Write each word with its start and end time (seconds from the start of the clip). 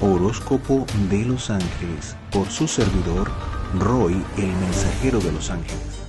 Horóscopo 0.00 0.86
de 1.10 1.24
los 1.24 1.50
Ángeles 1.50 2.16
por 2.30 2.46
su 2.46 2.68
servidor 2.68 3.28
Roy, 3.80 4.14
el 4.36 4.46
mensajero 4.46 5.18
de 5.18 5.32
los 5.32 5.50
ángeles. 5.50 6.06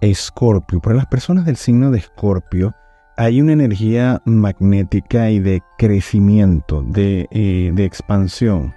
Escorpio. 0.00 0.80
Para 0.80 0.96
las 0.96 1.06
personas 1.06 1.46
del 1.46 1.56
signo 1.56 1.92
de 1.92 1.98
Escorpio 1.98 2.74
hay 3.16 3.40
una 3.40 3.52
energía 3.52 4.20
magnética 4.24 5.30
y 5.30 5.38
de 5.38 5.62
crecimiento, 5.78 6.82
de, 6.82 7.28
eh, 7.30 7.72
expansión, 7.78 8.74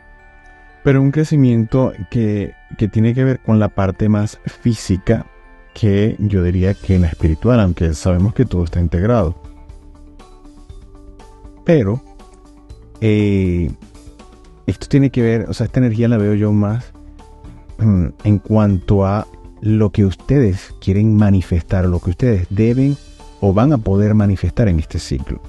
pero 0.84 1.02
un 1.02 1.12
crecimiento 1.12 1.92
que, 2.12 2.54
que 2.78 2.88
tiene 2.88 3.16
que 3.16 3.24
ver 3.24 3.40
con 3.40 3.60
la 3.60 3.70
parte 3.70 4.08
más 4.08 4.40
física 4.46 5.26
que 5.74 6.16
yo 6.20 6.44
diría 6.44 6.76
que 6.76 7.00
la 7.00 7.08
espiritual, 7.08 7.60
aunque 7.60 7.94
sabemos 7.96 8.36
que 8.36 8.46
todo 8.46 8.64
está 8.64 8.80
integrado. 8.80 9.36
Pero 11.66 12.04
eh, 13.02 13.72
esto 14.68 14.88
tiene 14.88 15.10
que 15.10 15.22
ver, 15.22 15.46
o 15.50 15.54
sea, 15.54 15.66
esta 15.66 15.80
energía 15.80 16.08
la 16.08 16.18
veo 16.18 16.34
yo 16.34 16.52
más 16.52 16.92
mm, 17.78 18.08
en 18.23 18.40
cuanto 18.40 19.06
a 19.06 19.28
lo 19.62 19.92
que 19.92 20.06
ustedes 20.06 20.73
quieren 20.80 21.16
manifestar, 21.16 21.86
lo 21.86 22.00
que 22.00 22.12
ustedes 22.12 22.48
deben 22.50 22.98
o 23.42 23.54
van 23.54 23.73
a 23.73 23.78
poder 23.78 24.14
manifestar 24.14 24.68
en 24.68 24.80
este 24.80 25.00
ciclo. 25.00 25.42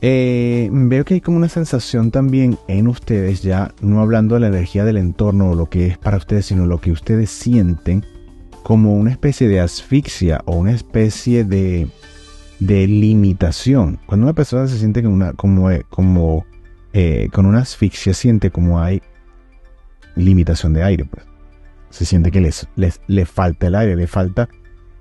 Eh, 0.00 0.68
veo 0.70 1.04
que 1.04 1.14
hay 1.14 1.20
como 1.20 1.38
una 1.38 1.48
sensación 1.48 2.12
también 2.12 2.56
en 2.68 2.86
ustedes, 2.86 3.42
ya 3.42 3.74
no 3.80 4.00
hablando 4.00 4.36
de 4.36 4.42
la 4.42 4.46
energía 4.46 4.84
del 4.84 4.96
entorno 4.96 5.50
o 5.50 5.54
lo 5.56 5.66
que 5.66 5.88
es 5.88 5.98
para 5.98 6.18
ustedes, 6.18 6.46
sino 6.46 6.66
lo 6.66 6.80
que 6.80 6.92
ustedes 6.92 7.30
sienten 7.30 8.04
como 8.62 8.94
una 8.94 9.10
especie 9.10 9.48
de 9.48 9.60
asfixia 9.60 10.42
o 10.44 10.56
una 10.56 10.72
especie 10.72 11.44
de, 11.44 11.88
de 12.60 12.86
limitación. 12.86 13.98
Cuando 14.06 14.26
una 14.26 14.34
persona 14.34 14.68
se 14.68 14.78
siente 14.78 15.02
como, 15.02 15.70
como 15.88 16.46
eh, 17.00 17.28
con 17.32 17.46
una 17.46 17.60
asfixia 17.60 18.12
siente 18.12 18.50
como 18.50 18.80
hay 18.80 19.00
limitación 20.16 20.72
de 20.72 20.82
aire. 20.82 21.04
Pues. 21.04 21.24
Se 21.90 22.04
siente 22.04 22.32
que 22.32 22.40
les, 22.40 22.66
les, 22.74 23.00
le 23.06 23.24
falta 23.24 23.68
el 23.68 23.76
aire, 23.76 23.94
le 23.94 24.08
falta 24.08 24.48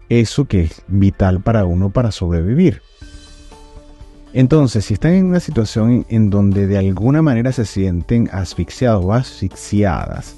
eso 0.08 0.46
que 0.46 0.62
es 0.62 0.84
vital 0.88 1.42
para 1.42 1.66
uno 1.66 1.90
para 1.90 2.12
sobrevivir. 2.12 2.84
Entonces, 4.32 4.86
si 4.86 4.94
están 4.94 5.14
en 5.14 5.26
una 5.26 5.40
situación 5.40 6.06
en 6.10 6.30
donde 6.30 6.68
de 6.68 6.78
alguna 6.78 7.24
manera 7.24 7.52
se 7.52 7.66
sienten 7.66 8.30
asfixiados 8.32 9.04
o 9.04 9.12
asfixiadas, 9.12 10.36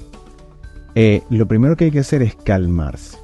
eh, 0.96 1.24
lo 1.30 1.46
primero 1.46 1.76
que 1.76 1.86
hay 1.86 1.92
que 1.92 2.00
hacer 2.00 2.22
es 2.22 2.36
calmarse. 2.36 3.18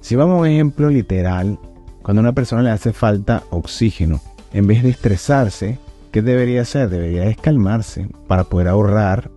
Si 0.00 0.16
vamos 0.16 0.38
a 0.38 0.40
un 0.40 0.46
ejemplo 0.46 0.88
literal, 0.88 1.58
cuando 2.00 2.20
a 2.20 2.24
una 2.24 2.32
persona 2.32 2.62
le 2.62 2.70
hace 2.70 2.94
falta 2.94 3.42
oxígeno, 3.50 4.22
en 4.54 4.66
vez 4.66 4.82
de 4.82 4.88
estresarse, 4.88 5.78
¿Qué 6.14 6.22
debería 6.22 6.62
hacer? 6.62 6.90
Debería 6.90 7.34
calmarse 7.34 8.06
para 8.28 8.44
poder 8.44 8.68
ahorrar 8.68 9.32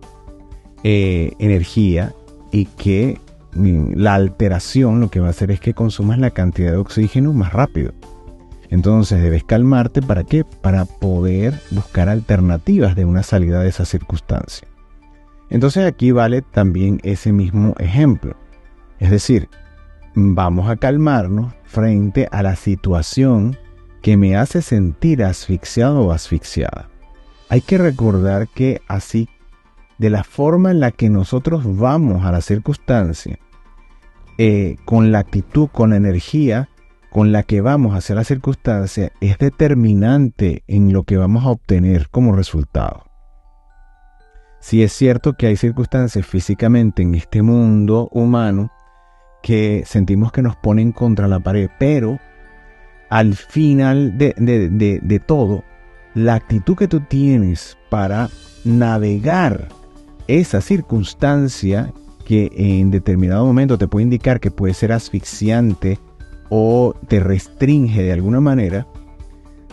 eh, 0.84 1.32
energía 1.40 2.14
y 2.52 2.66
que 2.66 3.18
la 3.52 4.14
alteración 4.14 5.00
lo 5.00 5.10
que 5.10 5.18
va 5.18 5.26
a 5.26 5.30
hacer 5.30 5.50
es 5.50 5.58
que 5.58 5.74
consumas 5.74 6.20
la 6.20 6.30
cantidad 6.30 6.70
de 6.70 6.76
oxígeno 6.76 7.32
más 7.32 7.52
rápido. 7.52 7.94
Entonces 8.70 9.20
debes 9.20 9.42
calmarte 9.42 10.02
para 10.02 10.22
qué? 10.22 10.44
Para 10.44 10.84
poder 10.84 11.60
buscar 11.72 12.08
alternativas 12.08 12.94
de 12.94 13.04
una 13.04 13.24
salida 13.24 13.60
de 13.60 13.70
esa 13.70 13.84
circunstancia. 13.84 14.68
Entonces 15.50 15.84
aquí 15.84 16.12
vale 16.12 16.42
también 16.42 17.00
ese 17.02 17.32
mismo 17.32 17.74
ejemplo. 17.80 18.36
Es 19.00 19.10
decir, 19.10 19.48
vamos 20.14 20.70
a 20.70 20.76
calmarnos 20.76 21.52
frente 21.64 22.28
a 22.30 22.44
la 22.44 22.54
situación 22.54 23.56
que 24.02 24.16
me 24.16 24.36
hace 24.36 24.62
sentir 24.62 25.24
asfixiado 25.24 26.06
o 26.06 26.12
asfixiada. 26.12 26.88
Hay 27.48 27.60
que 27.60 27.78
recordar 27.78 28.48
que 28.48 28.82
así, 28.88 29.28
de 29.98 30.10
la 30.10 30.24
forma 30.24 30.70
en 30.70 30.80
la 30.80 30.90
que 30.90 31.10
nosotros 31.10 31.64
vamos 31.78 32.24
a 32.24 32.32
la 32.32 32.40
circunstancia, 32.40 33.38
eh, 34.36 34.76
con 34.84 35.10
la 35.10 35.18
actitud, 35.18 35.68
con 35.68 35.90
la 35.90 35.96
energía 35.96 36.68
con 37.10 37.32
la 37.32 37.42
que 37.42 37.60
vamos 37.60 37.94
hacia 37.96 38.14
la 38.14 38.24
circunstancia, 38.24 39.12
es 39.20 39.38
determinante 39.38 40.62
en 40.66 40.92
lo 40.92 41.04
que 41.04 41.16
vamos 41.16 41.44
a 41.44 41.50
obtener 41.50 42.08
como 42.10 42.36
resultado. 42.36 43.04
Si 44.60 44.82
es 44.82 44.92
cierto 44.92 45.34
que 45.34 45.46
hay 45.46 45.56
circunstancias 45.56 46.26
físicamente 46.26 47.02
en 47.02 47.14
este 47.14 47.42
mundo 47.42 48.08
humano 48.12 48.70
que 49.42 49.84
sentimos 49.86 50.32
que 50.32 50.42
nos 50.42 50.56
ponen 50.56 50.92
contra 50.92 51.28
la 51.28 51.40
pared, 51.40 51.70
pero 51.78 52.18
al 53.08 53.34
final 53.34 54.18
de, 54.18 55.22
todo, 55.24 55.64
la 56.14 56.34
actitud 56.34 56.76
que 56.76 56.88
tú 56.88 57.00
tienes 57.00 57.76
para 57.90 58.28
navegar 58.64 59.68
esa 60.26 60.60
circunstancia 60.60 61.92
que 62.24 62.50
en 62.54 62.90
determinado 62.90 63.46
momento 63.46 63.78
te 63.78 63.88
puede 63.88 64.04
indicar 64.04 64.40
que 64.40 64.50
puede 64.50 64.74
ser 64.74 64.92
asfixiante 64.92 65.98
o 66.50 66.94
te 67.08 67.20
restringe 67.20 68.02
de 68.02 68.12
alguna 68.12 68.40
manera, 68.40 68.86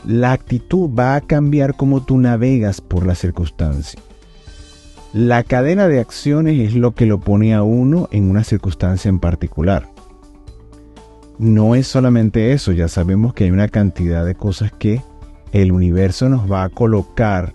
la 0.06 0.32
actitud 0.32 0.90
va 0.90 1.16
a 1.16 1.22
cambiar 1.22 1.76
como 1.76 2.04
tú 2.04 2.18
navegas 2.18 2.80
por 2.80 3.06
la 3.06 3.16
circunstancia. 3.16 4.00
La 5.14 5.44
cadena 5.44 5.88
de 5.88 6.00
acciones 6.00 6.60
es 6.60 6.76
lo 6.76 6.94
que 6.94 7.06
lo 7.06 7.20
pone 7.20 7.54
a 7.54 7.64
uno 7.64 8.08
en 8.12 8.30
una 8.30 8.44
circunstancia 8.44 9.10
en 9.10 9.20
particular 9.20 9.95
no 11.38 11.76
es 11.76 11.88
solamente 11.88 12.52
eso, 12.52 12.72
ya 12.72 12.88
sabemos 12.88 13.34
que 13.34 13.46
hay 13.46 13.52
una 13.52 13.68
cantidad 13.68 14.26
de 14.26 14.36
cosas 14.36 14.72
que 14.72 15.02
el 15.52 15.72
universo 15.72 16.30
nos 16.30 16.52
va 16.52 16.64
a 16.64 16.70
colocar 16.70 17.54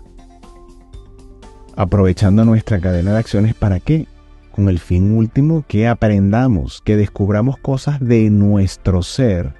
aprovechando 1.75 2.45
nuestra 2.45 2.79
cadena 2.79 3.13
de 3.13 3.19
acciones 3.19 3.53
para 3.53 3.79
qué? 3.79 4.07
Con 4.51 4.69
el 4.69 4.79
fin 4.79 5.15
último 5.15 5.63
que 5.67 5.87
aprendamos, 5.87 6.81
que 6.83 6.97
descubramos 6.97 7.57
cosas 7.57 7.99
de 7.99 8.29
nuestro 8.29 9.01
ser 9.01 9.53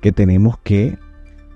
que 0.00 0.12
tenemos 0.12 0.58
que 0.58 0.98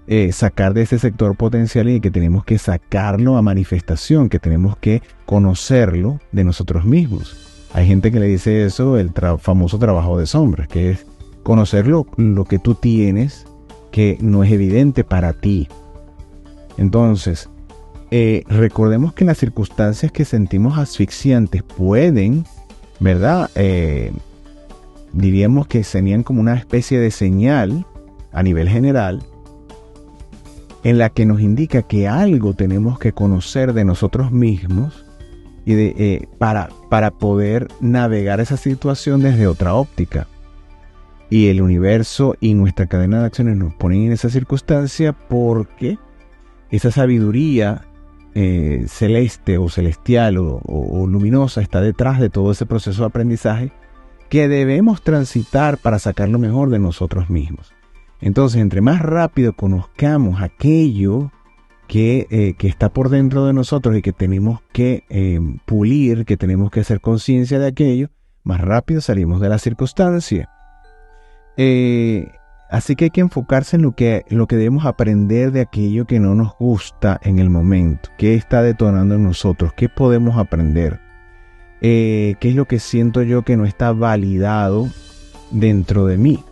eh, 0.07 0.33
sacar 0.33 0.73
de 0.73 0.83
ese 0.83 0.99
sector 0.99 1.37
potencial 1.37 1.89
y 1.91 2.01
que 2.01 2.11
tenemos 2.11 2.45
que 2.45 2.57
sacarlo 2.57 3.37
a 3.37 3.43
manifestación, 3.43 4.31
que 4.31 4.39
tenemos 4.39 4.79
que 4.79 5.03
conocerlo 5.27 6.21
de 6.33 6.45
nosotros 6.45 6.87
mismos. 6.87 7.37
Hay 7.75 7.87
gente 7.87 8.11
que 8.11 8.21
le 8.21 8.27
dice 8.27 8.65
eso 8.65 8.97
el 8.97 9.11
famoso 9.39 9.79
trabajo 9.79 10.19
de 10.19 10.27
sombras, 10.27 10.69
que 10.69 10.93
es 10.93 11.07
conocer 11.49 11.87
lo, 11.87 12.05
que 12.45 12.59
tú 12.59 12.75
tienes 12.75 13.47
que 13.91 14.19
no 14.21 14.45
es 14.45 14.53
evidente 14.53 15.03
para 15.03 15.33
ti. 15.33 15.67
Entonces, 16.77 17.49
eh, 18.11 18.45
recordemos 18.49 19.15
que 19.15 19.25
las 19.25 19.39
circunstancias 19.39 20.13
que 20.13 20.27
sentimos 20.27 20.77
asfixiantes 20.77 21.63
pueden, 21.63 22.45
¿verdad? 23.01 23.49
Eh, 23.55 24.13
diríamos 25.15 25.67
que 25.67 25.85
serían 25.85 26.23
como 26.23 26.43
una 26.43 26.55
especie 26.55 26.99
de 27.01 27.11
señal 27.11 27.87
a 28.31 28.43
nivel 28.43 28.69
general 28.69 29.23
en 30.85 30.99
la 30.99 31.09
que 31.09 31.25
nos 31.25 31.41
indica 31.41 31.81
que 31.81 32.09
algo 32.09 32.53
tenemos 32.53 32.99
que 32.99 33.15
conocer 33.15 33.73
de 33.73 33.87
nosotros 33.87 34.33
mismos 34.33 35.07
y 35.65 35.73
de, 35.73 35.95
eh, 35.97 36.29
para, 36.37 36.69
para 36.91 37.11
poder 37.11 37.69
navegar 37.81 38.39
esa 38.39 38.59
situación 38.59 39.23
desde 39.23 39.47
otra 39.47 39.73
óptica 39.73 40.27
y 41.31 41.49
el 41.49 41.61
universo 41.61 42.35
y 42.41 42.55
nuestra 42.55 42.87
cadena 42.87 43.21
de 43.21 43.27
acciones 43.27 43.57
nos 43.57 43.75
ponen 43.75 44.03
en 44.03 44.13
esa 44.13 44.31
circunstancia 44.31 45.13
porque 45.13 45.99
esa 46.71 46.91
sabiduría 46.91 47.87
eh, 48.35 48.85
celeste 48.89 49.59
o 49.59 49.69
celestial 49.69 50.37
o, 50.39 51.07
luminosa 51.07 51.61
está 51.61 51.81
detrás 51.81 52.21
de 52.21 52.31
todo 52.31 52.53
ese 52.53 52.67
proceso 52.67 53.03
de 53.03 53.09
aprendizaje 53.09 53.73
que 54.29 54.49
debemos 54.49 55.03
transitar 55.03 55.79
para 55.79 55.99
sacar 55.99 56.29
lo 56.29 56.39
mejor 56.39 56.71
de 56.71 56.79
nosotros 56.79 57.31
mismos. 57.31 57.73
Entonces, 58.21 58.61
entre 58.61 58.81
más 58.81 59.01
rápido 59.01 59.55
conozcamos 59.55 60.43
aquello 60.43 61.33
que, 61.87 62.27
eh, 62.31 62.55
que 62.59 62.69
está 62.69 62.91
por 62.91 63.09
dentro 63.09 63.47
de 63.47 63.55
nosotros 63.55 63.97
y 63.97 64.03
que 64.03 64.13
tenemos 64.13 64.61
que 64.73 65.05
eh, 65.09 65.41
pulir, 65.65 66.27
que 66.27 66.37
tenemos 66.37 66.71
que 66.71 66.81
hacer 66.81 67.01
conciencia 67.01 67.59
de 67.59 67.69
aquello, 67.69 68.11
más 68.45 68.61
rápido 68.61 69.01
salimos 69.01 69.41
de 69.41 69.49
la 69.49 69.59
circunstancia. 69.59 70.51
Eh, 71.61 72.31
así 72.71 72.95
que 72.95 73.07
hay 73.07 73.11
que 73.11 73.21
enfocarse 73.21 73.77
en 73.77 73.83
lo 73.83 73.93
que, 73.93 74.25
lo 74.29 74.47
que 74.47 74.57
debemos 74.57 74.87
aprender 74.87 75.51
de 75.51 75.63
aquello 75.63 76.07
que 76.07 76.21
no 76.21 76.37
nos 76.37 76.57
gusta 76.57 77.21
en 77.23 77.41
el 77.41 77.51
momento. 77.51 78.09
¿Qué 78.17 78.35
está 78.35 78.63
detonando 78.63 79.17
en 79.17 79.25
nosotros? 79.25 79.73
¿Qué 79.75 79.89
podemos 79.89 80.39
aprender? 80.39 81.01
Eh, 81.81 82.37
¿Qué 82.41 82.51
es 82.51 82.55
lo 82.55 82.67
que 82.67 82.79
siento 82.79 83.23
yo 83.23 83.43
que 83.43 83.57
no 83.57 83.67
está 83.67 83.93
validado 83.93 84.89
dentro 85.51 86.07
de 86.07 86.17
mí? 86.17 86.45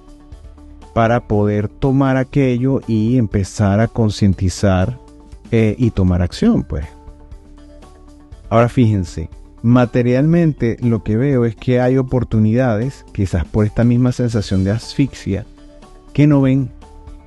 Para 0.93 1.29
poder 1.29 1.69
tomar 1.69 2.17
aquello 2.17 2.81
y 2.89 3.17
empezar 3.17 3.79
a 3.79 3.87
concientizar 3.87 4.99
eh, 5.53 5.77
y 5.79 5.91
tomar 5.93 6.21
acción, 6.21 6.65
pues. 6.65 6.85
Ahora 8.49 8.69
fíjense, 8.69 9.29
Materialmente 9.63 10.77
lo 10.81 11.03
que 11.03 11.17
veo 11.17 11.45
es 11.45 11.57
que 11.57 11.81
hay 11.81 11.97
oportunidades, 11.97 13.05
quizás 13.13 13.45
por 13.45 13.67
esta 13.67 13.85
misma 13.85 14.13
sensación 14.13 14.65
de 14.65 14.71
asfixia, 14.71 15.45
que 16.13 16.27
no 16.27 16.41
ven. 16.41 16.71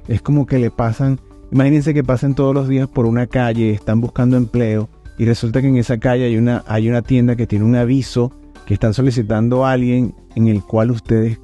Es 0.08 0.22
como 0.22 0.46
que 0.46 0.60
le 0.60 0.72
pasan, 0.72 1.20
imagínense 1.52 1.94
que 1.94 2.04
pasen 2.04 2.36
todos 2.36 2.54
los 2.54 2.68
días 2.68 2.88
por 2.88 3.06
una 3.06 3.28
calle, 3.28 3.72
están 3.72 4.02
buscando 4.02 4.38
empleo 4.38 4.90
y 5.18 5.26
resulta 5.26 5.62
que 5.62 5.68
en 5.68 5.78
esa 5.78 6.00
calle 6.00 6.26
hay 6.26 6.38
una, 6.38 6.64
hay 6.68 6.90
una 6.90 7.02
tienda 7.02 7.36
que 7.36 7.46
tiene 7.46 7.66
un 7.66 7.76
aviso 7.76 8.32
que 8.66 8.74
están 8.74 8.94
solicitando 8.94 9.66
a 9.66 9.72
alguien 9.72 10.16
en 10.36 10.48
el 10.48 10.64
cual 10.64 10.92
ustedes 10.92 11.40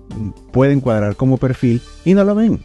pueden 0.52 0.80
cuadrar 0.80 1.16
como 1.16 1.38
perfil 1.38 1.82
y 2.06 2.14
no 2.14 2.24
lo 2.24 2.36
ven. 2.36 2.60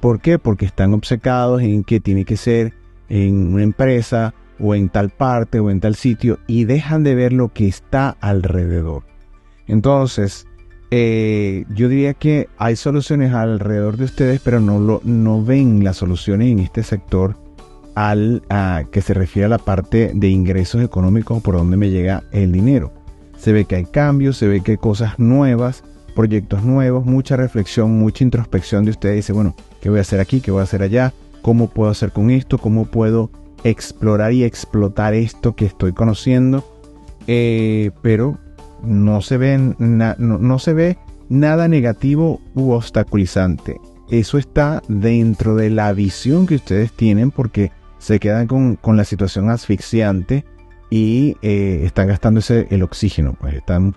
¿Por 0.00 0.20
qué? 0.20 0.38
Porque 0.38 0.66
están 0.66 0.94
obcecados 0.94 1.62
en 1.62 1.82
que 1.84 1.98
tiene 1.98 2.24
que 2.24 2.36
ser 2.36 2.74
en 3.08 3.52
una 3.54 3.62
empresa 3.62 4.34
o 4.58 4.74
en 4.74 4.88
tal 4.88 5.10
parte 5.10 5.60
o 5.60 5.70
en 5.70 5.80
tal 5.80 5.94
sitio 5.94 6.38
y 6.46 6.64
dejan 6.64 7.04
de 7.04 7.14
ver 7.14 7.32
lo 7.32 7.52
que 7.52 7.68
está 7.68 8.16
alrededor. 8.20 9.04
Entonces, 9.66 10.46
eh, 10.90 11.64
yo 11.74 11.88
diría 11.88 12.14
que 12.14 12.48
hay 12.58 12.76
soluciones 12.76 13.32
alrededor 13.32 13.96
de 13.96 14.04
ustedes, 14.04 14.40
pero 14.44 14.60
no, 14.60 14.78
lo, 14.78 15.00
no 15.04 15.42
ven 15.42 15.82
las 15.82 15.96
soluciones 15.96 16.52
en 16.52 16.58
este 16.58 16.82
sector 16.82 17.36
al 17.94 18.42
que 18.90 19.02
se 19.02 19.14
refiere 19.14 19.46
a 19.46 19.48
la 19.48 19.58
parte 19.58 20.12
de 20.14 20.28
ingresos 20.28 20.82
económicos 20.82 21.42
por 21.42 21.56
donde 21.56 21.76
me 21.76 21.90
llega 21.90 22.24
el 22.32 22.52
dinero. 22.52 22.92
Se 23.36 23.52
ve 23.52 23.64
que 23.64 23.76
hay 23.76 23.84
cambios, 23.84 24.36
se 24.36 24.46
ve 24.48 24.60
que 24.60 24.72
hay 24.72 24.76
cosas 24.76 25.18
nuevas, 25.18 25.82
proyectos 26.14 26.62
nuevos, 26.62 27.04
mucha 27.04 27.36
reflexión, 27.36 27.98
mucha 27.98 28.24
introspección 28.24 28.84
de 28.84 28.92
ustedes. 28.92 29.16
Dice, 29.16 29.32
bueno, 29.32 29.54
¿qué 29.80 29.90
voy 29.90 29.98
a 29.98 30.02
hacer 30.02 30.20
aquí? 30.20 30.40
¿Qué 30.40 30.50
voy 30.50 30.60
a 30.60 30.64
hacer 30.64 30.82
allá? 30.82 31.12
¿Cómo 31.42 31.68
puedo 31.68 31.90
hacer 31.90 32.12
con 32.12 32.30
esto? 32.30 32.58
¿Cómo 32.58 32.86
puedo 32.86 33.30
explorar 33.64 34.32
y 34.32 34.44
explotar 34.44 35.14
esto 35.14 35.54
que 35.54 35.66
estoy 35.66 35.92
conociendo? 35.92 36.64
Eh, 37.26 37.90
pero 38.02 38.38
no 38.82 39.20
se, 39.20 39.36
ve 39.36 40.96
nada 41.28 41.68
negativo 41.68 42.40
u 42.54 42.72
obstaculizante. 42.72 43.80
Eso 44.10 44.38
está 44.38 44.82
dentro 44.88 45.54
de 45.54 45.70
la 45.70 45.92
visión 45.92 46.46
que 46.46 46.56
ustedes 46.56 46.92
tienen 46.92 47.30
porque 47.30 47.70
se 47.98 48.18
quedan 48.18 48.46
con, 48.46 48.78
la 48.96 49.04
situación 49.04 49.48
asfixiante 49.50 50.44
y 50.90 51.36
eh, 51.42 51.82
están 51.84 52.08
gastando 52.08 52.40
ese, 52.40 52.66
el 52.70 52.82
oxígeno. 52.82 53.34
Pues 53.40 53.54
están 53.54 53.94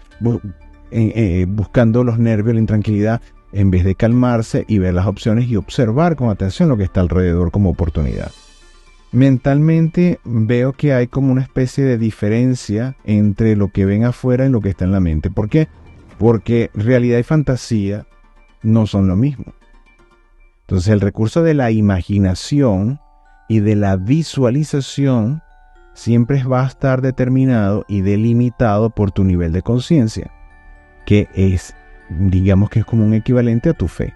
eh, 0.91 1.45
buscando 1.49 2.03
los 2.03 2.19
nervios, 2.19 2.53
la 2.53 2.61
intranquilidad, 2.61 3.21
en 3.51 3.71
vez 3.71 3.83
de 3.83 3.95
calmarse 3.95 4.65
y 4.67 4.79
ver 4.79 4.93
las 4.93 5.07
opciones 5.07 5.47
y 5.47 5.55
observar 5.55 6.15
con 6.15 6.29
atención 6.29 6.69
lo 6.69 6.77
que 6.77 6.83
está 6.83 7.01
alrededor 7.01 7.51
como 7.51 7.69
oportunidad. 7.69 8.31
Mentalmente 9.15 10.19
veo 10.25 10.73
que 10.73 10.93
hay 10.93 11.07
como 11.07 11.31
una 11.31 11.41
especie 11.41 11.85
de 11.85 11.97
diferencia 11.97 12.97
entre 13.05 13.55
lo 13.55 13.69
que 13.69 13.85
ven 13.85 14.03
afuera 14.03 14.45
y 14.45 14.49
lo 14.49 14.59
que 14.59 14.67
está 14.67 14.83
en 14.83 14.91
la 14.91 14.99
mente. 14.99 15.31
¿Por 15.31 15.47
qué? 15.47 15.69
Porque 16.19 16.69
realidad 16.73 17.17
y 17.17 17.23
fantasía 17.23 18.05
no 18.61 18.87
son 18.87 19.07
lo 19.07 19.15
mismo. 19.15 19.53
Entonces 20.63 20.89
el 20.89 20.99
recurso 20.99 21.43
de 21.43 21.53
la 21.53 21.71
imaginación 21.71 22.99
y 23.47 23.61
de 23.61 23.77
la 23.77 23.95
visualización 23.95 25.41
siempre 25.93 26.43
va 26.43 26.63
a 26.63 26.67
estar 26.67 27.01
determinado 27.01 27.85
y 27.87 28.01
delimitado 28.01 28.89
por 28.89 29.11
tu 29.11 29.23
nivel 29.23 29.53
de 29.53 29.61
conciencia, 29.61 30.29
que 31.05 31.29
es, 31.33 31.73
digamos 32.09 32.69
que 32.69 32.79
es 32.79 32.85
como 32.85 33.05
un 33.05 33.13
equivalente 33.13 33.69
a 33.69 33.73
tu 33.75 33.87
fe. 33.87 34.13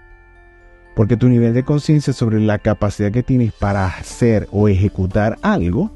Porque 1.00 1.16
tu 1.16 1.30
nivel 1.30 1.54
de 1.54 1.64
conciencia 1.64 2.12
sobre 2.12 2.40
la 2.40 2.58
capacidad 2.58 3.10
que 3.10 3.22
tienes 3.22 3.54
para 3.54 3.86
hacer 3.86 4.46
o 4.52 4.68
ejecutar 4.68 5.38
algo, 5.40 5.90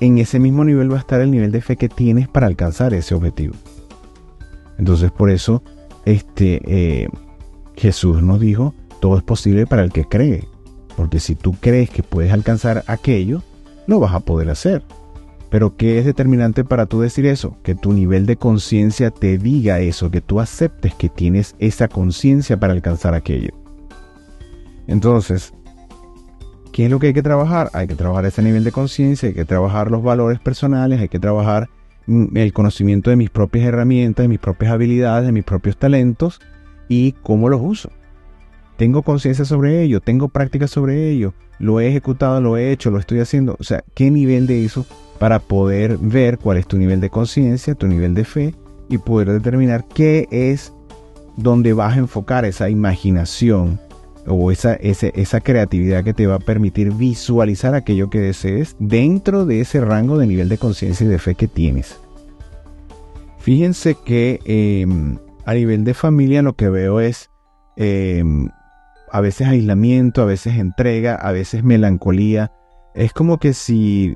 en 0.00 0.18
ese 0.18 0.38
mismo 0.38 0.66
nivel 0.66 0.92
va 0.92 0.96
a 0.96 1.00
estar 1.00 1.22
el 1.22 1.30
nivel 1.30 1.50
de 1.50 1.62
fe 1.62 1.76
que 1.76 1.88
tienes 1.88 2.28
para 2.28 2.46
alcanzar 2.46 2.92
ese 2.92 3.14
objetivo. 3.14 3.54
Entonces 4.76 5.10
por 5.10 5.30
eso 5.30 5.62
este, 6.04 6.60
eh, 6.66 7.08
Jesús 7.74 8.22
nos 8.22 8.38
dijo, 8.38 8.74
todo 9.00 9.16
es 9.16 9.22
posible 9.22 9.66
para 9.66 9.82
el 9.82 9.92
que 9.92 10.04
cree. 10.04 10.46
Porque 10.94 11.18
si 11.18 11.34
tú 11.34 11.56
crees 11.58 11.88
que 11.88 12.02
puedes 12.02 12.34
alcanzar 12.34 12.84
aquello, 12.86 13.42
lo 13.86 13.98
vas 13.98 14.12
a 14.12 14.20
poder 14.20 14.50
hacer. 14.50 14.82
Pero 15.48 15.78
¿qué 15.78 15.98
es 15.98 16.04
determinante 16.04 16.64
para 16.64 16.84
tú 16.84 17.00
decir 17.00 17.24
eso? 17.24 17.56
Que 17.62 17.74
tu 17.74 17.94
nivel 17.94 18.26
de 18.26 18.36
conciencia 18.36 19.10
te 19.10 19.38
diga 19.38 19.80
eso, 19.80 20.10
que 20.10 20.20
tú 20.20 20.38
aceptes 20.38 20.94
que 20.94 21.08
tienes 21.08 21.56
esa 21.58 21.88
conciencia 21.88 22.60
para 22.60 22.74
alcanzar 22.74 23.14
aquello. 23.14 23.59
Entonces, 24.90 25.54
¿qué 26.72 26.86
es 26.86 26.90
lo 26.90 26.98
que 26.98 27.06
hay 27.06 27.12
que 27.12 27.22
trabajar? 27.22 27.70
Hay 27.74 27.86
que 27.86 27.94
trabajar 27.94 28.26
ese 28.26 28.42
nivel 28.42 28.64
de 28.64 28.72
conciencia, 28.72 29.28
hay 29.28 29.34
que 29.36 29.44
trabajar 29.44 29.88
los 29.88 30.02
valores 30.02 30.40
personales, 30.40 31.00
hay 31.00 31.08
que 31.08 31.20
trabajar 31.20 31.70
mm, 32.06 32.36
el 32.36 32.52
conocimiento 32.52 33.08
de 33.08 33.14
mis 33.14 33.30
propias 33.30 33.66
herramientas, 33.66 34.24
de 34.24 34.28
mis 34.28 34.40
propias 34.40 34.72
habilidades, 34.72 35.26
de 35.26 35.32
mis 35.32 35.44
propios 35.44 35.76
talentos 35.76 36.40
y 36.88 37.12
cómo 37.22 37.48
los 37.48 37.60
uso. 37.62 37.92
Tengo 38.78 39.02
conciencia 39.02 39.44
sobre 39.44 39.80
ello, 39.80 40.00
tengo 40.00 40.28
práctica 40.28 40.66
sobre 40.66 41.08
ello, 41.08 41.34
lo 41.60 41.78
he 41.78 41.86
ejecutado, 41.86 42.40
lo 42.40 42.56
he 42.56 42.72
hecho, 42.72 42.90
lo 42.90 42.98
estoy 42.98 43.20
haciendo. 43.20 43.56
O 43.60 43.62
sea, 43.62 43.84
¿qué 43.94 44.10
nivel 44.10 44.48
de 44.48 44.64
eso 44.64 44.86
para 45.20 45.38
poder 45.38 45.98
ver 45.98 46.36
cuál 46.38 46.56
es 46.56 46.66
tu 46.66 46.78
nivel 46.78 47.00
de 47.00 47.10
conciencia, 47.10 47.76
tu 47.76 47.86
nivel 47.86 48.14
de 48.14 48.24
fe 48.24 48.56
y 48.88 48.98
poder 48.98 49.30
determinar 49.30 49.84
qué 49.86 50.26
es 50.32 50.72
donde 51.36 51.74
vas 51.74 51.94
a 51.94 52.00
enfocar 52.00 52.44
esa 52.44 52.68
imaginación 52.70 53.78
o 54.26 54.50
esa, 54.50 54.74
esa 54.74 55.40
creatividad 55.40 56.04
que 56.04 56.14
te 56.14 56.26
va 56.26 56.36
a 56.36 56.40
permitir 56.40 56.92
visualizar 56.92 57.74
aquello 57.74 58.10
que 58.10 58.20
desees 58.20 58.76
dentro 58.78 59.46
de 59.46 59.60
ese 59.60 59.80
rango 59.80 60.18
de 60.18 60.26
nivel 60.26 60.48
de 60.48 60.58
conciencia 60.58 61.04
y 61.04 61.08
de 61.08 61.18
fe 61.18 61.34
que 61.34 61.48
tienes. 61.48 61.98
Fíjense 63.38 63.96
que 64.04 64.40
em, 64.44 65.18
a 65.46 65.54
nivel 65.54 65.84
de 65.84 65.94
familia 65.94 66.42
lo 66.42 66.54
que 66.54 66.68
veo 66.68 67.00
es 67.00 67.30
em, 67.76 68.48
a 69.10 69.20
veces 69.20 69.48
aislamiento, 69.48 70.22
a 70.22 70.26
veces 70.26 70.56
entrega, 70.58 71.14
a 71.14 71.32
veces 71.32 71.64
melancolía. 71.64 72.52
Es 72.94 73.12
como 73.12 73.38
que 73.38 73.54
si, 73.54 74.14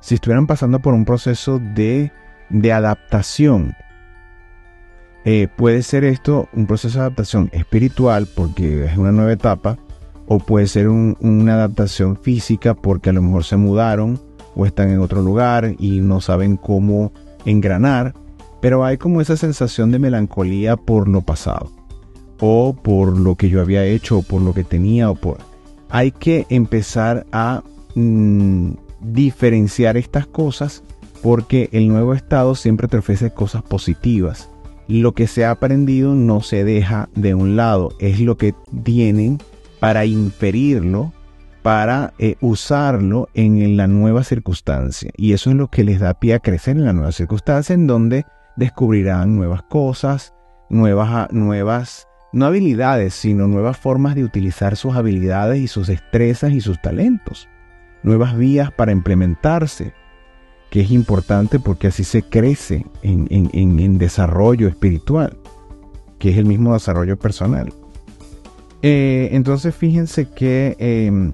si 0.00 0.14
estuvieran 0.14 0.46
pasando 0.46 0.80
por 0.80 0.94
un 0.94 1.04
proceso 1.04 1.60
de, 1.60 2.10
de 2.50 2.72
adaptación 2.72 3.74
eh, 5.24 5.48
puede 5.56 5.82
ser 5.82 6.04
esto 6.04 6.48
un 6.52 6.66
proceso 6.66 6.98
de 6.98 7.06
adaptación 7.06 7.48
espiritual 7.52 8.26
porque 8.26 8.84
es 8.84 8.96
una 8.98 9.10
nueva 9.10 9.32
etapa, 9.32 9.78
o 10.26 10.38
puede 10.38 10.66
ser 10.66 10.88
una 10.88 11.54
adaptación 11.54 12.16
física 12.16 12.74
porque 12.74 13.10
a 13.10 13.12
lo 13.12 13.22
mejor 13.22 13.44
se 13.44 13.56
mudaron 13.56 14.20
o 14.54 14.66
están 14.66 14.90
en 14.90 15.00
otro 15.00 15.22
lugar 15.22 15.74
y 15.78 16.00
no 16.00 16.20
saben 16.20 16.56
cómo 16.56 17.12
engranar, 17.44 18.14
pero 18.60 18.84
hay 18.84 18.96
como 18.96 19.20
esa 19.20 19.36
sensación 19.36 19.90
de 19.90 19.98
melancolía 19.98 20.76
por 20.76 21.08
lo 21.08 21.20
pasado, 21.22 21.70
o 22.40 22.74
por 22.74 23.18
lo 23.18 23.34
que 23.34 23.48
yo 23.48 23.60
había 23.60 23.84
hecho, 23.84 24.18
o 24.18 24.22
por 24.22 24.40
lo 24.40 24.54
que 24.54 24.64
tenía, 24.64 25.10
o 25.10 25.14
por... 25.14 25.38
Hay 25.90 26.10
que 26.10 26.46
empezar 26.48 27.26
a 27.32 27.62
mm, 27.94 28.72
diferenciar 29.00 29.96
estas 29.96 30.26
cosas 30.26 30.82
porque 31.22 31.68
el 31.72 31.88
nuevo 31.88 32.14
estado 32.14 32.54
siempre 32.54 32.88
te 32.88 32.98
ofrece 32.98 33.30
cosas 33.30 33.62
positivas 33.62 34.50
lo 34.88 35.12
que 35.12 35.26
se 35.26 35.44
ha 35.44 35.50
aprendido 35.50 36.14
no 36.14 36.40
se 36.40 36.64
deja 36.64 37.08
de 37.14 37.34
un 37.34 37.56
lado, 37.56 37.92
es 37.98 38.20
lo 38.20 38.36
que 38.36 38.54
tienen 38.82 39.38
para 39.80 40.04
inferirlo, 40.04 41.12
para 41.62 42.12
eh, 42.18 42.36
usarlo 42.40 43.28
en 43.34 43.76
la 43.76 43.86
nueva 43.86 44.24
circunstancia. 44.24 45.10
Y 45.16 45.32
eso 45.32 45.50
es 45.50 45.56
lo 45.56 45.68
que 45.68 45.84
les 45.84 46.00
da 46.00 46.14
pie 46.14 46.34
a 46.34 46.38
crecer 46.38 46.76
en 46.76 46.84
la 46.84 46.92
nueva 46.92 47.12
circunstancia, 47.12 47.74
en 47.74 47.86
donde 47.86 48.26
descubrirán 48.56 49.34
nuevas 49.36 49.62
cosas, 49.62 50.34
nuevas, 50.68 51.32
nuevas, 51.32 52.06
no 52.32 52.46
habilidades, 52.46 53.14
sino 53.14 53.46
nuevas 53.46 53.78
formas 53.78 54.14
de 54.14 54.24
utilizar 54.24 54.76
sus 54.76 54.94
habilidades 54.94 55.60
y 55.60 55.68
sus 55.68 55.86
destrezas 55.86 56.52
y 56.52 56.60
sus 56.60 56.80
talentos, 56.82 57.48
nuevas 58.02 58.36
vías 58.36 58.70
para 58.70 58.92
implementarse, 58.92 59.94
que 60.74 60.80
es 60.80 60.90
importante 60.90 61.60
porque 61.60 61.86
así 61.86 62.02
se 62.02 62.24
crece 62.24 62.84
en, 63.04 63.96
desarrollo 63.98 64.66
espiritual, 64.66 65.36
que 66.18 66.30
es 66.30 66.36
el 66.36 66.46
mismo 66.46 66.72
desarrollo 66.72 67.16
personal. 67.16 67.72
Eh, 68.82 69.28
entonces 69.30 69.72
fíjense 69.72 70.30
que 70.30 70.74
em, 70.80 71.32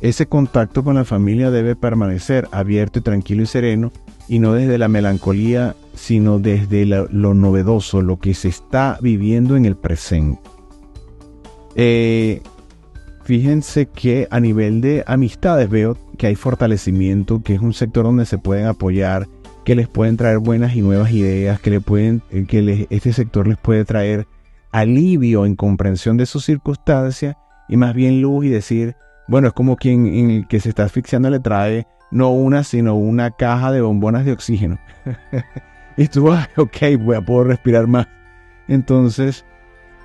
ese 0.00 0.26
contacto 0.26 0.82
con 0.82 0.96
la 0.96 1.04
familia 1.04 1.52
debe 1.52 1.76
permanecer 1.76 2.48
abierto 2.50 2.98
y 2.98 3.02
tranquilo 3.02 3.44
y 3.44 3.46
sereno, 3.46 3.92
y 4.26 4.40
no 4.40 4.54
desde 4.54 4.76
la 4.76 4.88
melancolía, 4.88 5.76
sino 5.94 6.40
desde 6.40 6.84
lo 6.84 7.32
novedoso, 7.32 8.02
lo 8.02 8.18
que 8.18 8.34
se 8.34 8.48
está 8.48 8.98
viviendo 9.00 9.54
en 9.54 9.66
el 9.66 9.76
presente. 9.76 10.40
Eh, 11.76 12.42
Fíjense 13.24 13.86
que 13.86 14.28
a 14.30 14.38
nivel 14.38 14.82
de 14.82 15.02
amistades 15.06 15.70
veo 15.70 15.96
que 16.18 16.26
hay 16.26 16.34
fortalecimiento, 16.34 17.42
que 17.42 17.54
es 17.54 17.60
un 17.60 17.72
sector 17.72 18.04
donde 18.04 18.26
se 18.26 18.36
pueden 18.36 18.66
apoyar, 18.66 19.26
que 19.64 19.74
les 19.74 19.88
pueden 19.88 20.18
traer 20.18 20.38
buenas 20.38 20.76
y 20.76 20.82
nuevas 20.82 21.10
ideas, 21.10 21.58
que, 21.58 21.70
le 21.70 21.80
pueden, 21.80 22.20
eh, 22.30 22.44
que 22.46 22.86
este 22.90 23.14
sector 23.14 23.48
les 23.48 23.56
puede 23.56 23.86
traer 23.86 24.26
alivio 24.72 25.46
en 25.46 25.56
comprensión 25.56 26.18
de 26.18 26.26
sus 26.26 26.44
circunstancias 26.44 27.36
y 27.66 27.78
más 27.78 27.94
bien 27.94 28.20
luz 28.20 28.44
y 28.44 28.50
decir, 28.50 28.94
bueno, 29.26 29.48
es 29.48 29.54
como 29.54 29.76
quien 29.76 30.06
en 30.06 30.30
el 30.30 30.46
que 30.46 30.60
se 30.60 30.68
está 30.68 30.84
asfixiando 30.84 31.30
le 31.30 31.40
trae 31.40 31.86
no 32.10 32.30
una, 32.30 32.62
sino 32.62 32.94
una 32.94 33.30
caja 33.30 33.72
de 33.72 33.80
bombonas 33.80 34.26
de 34.26 34.32
oxígeno. 34.32 34.78
y 35.96 36.08
tú, 36.08 36.30
ok, 36.30 36.76
voy 37.00 37.16
a 37.16 37.22
poder 37.22 37.48
respirar 37.48 37.86
más. 37.86 38.06
Entonces, 38.68 39.46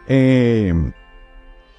eh, 0.08 0.74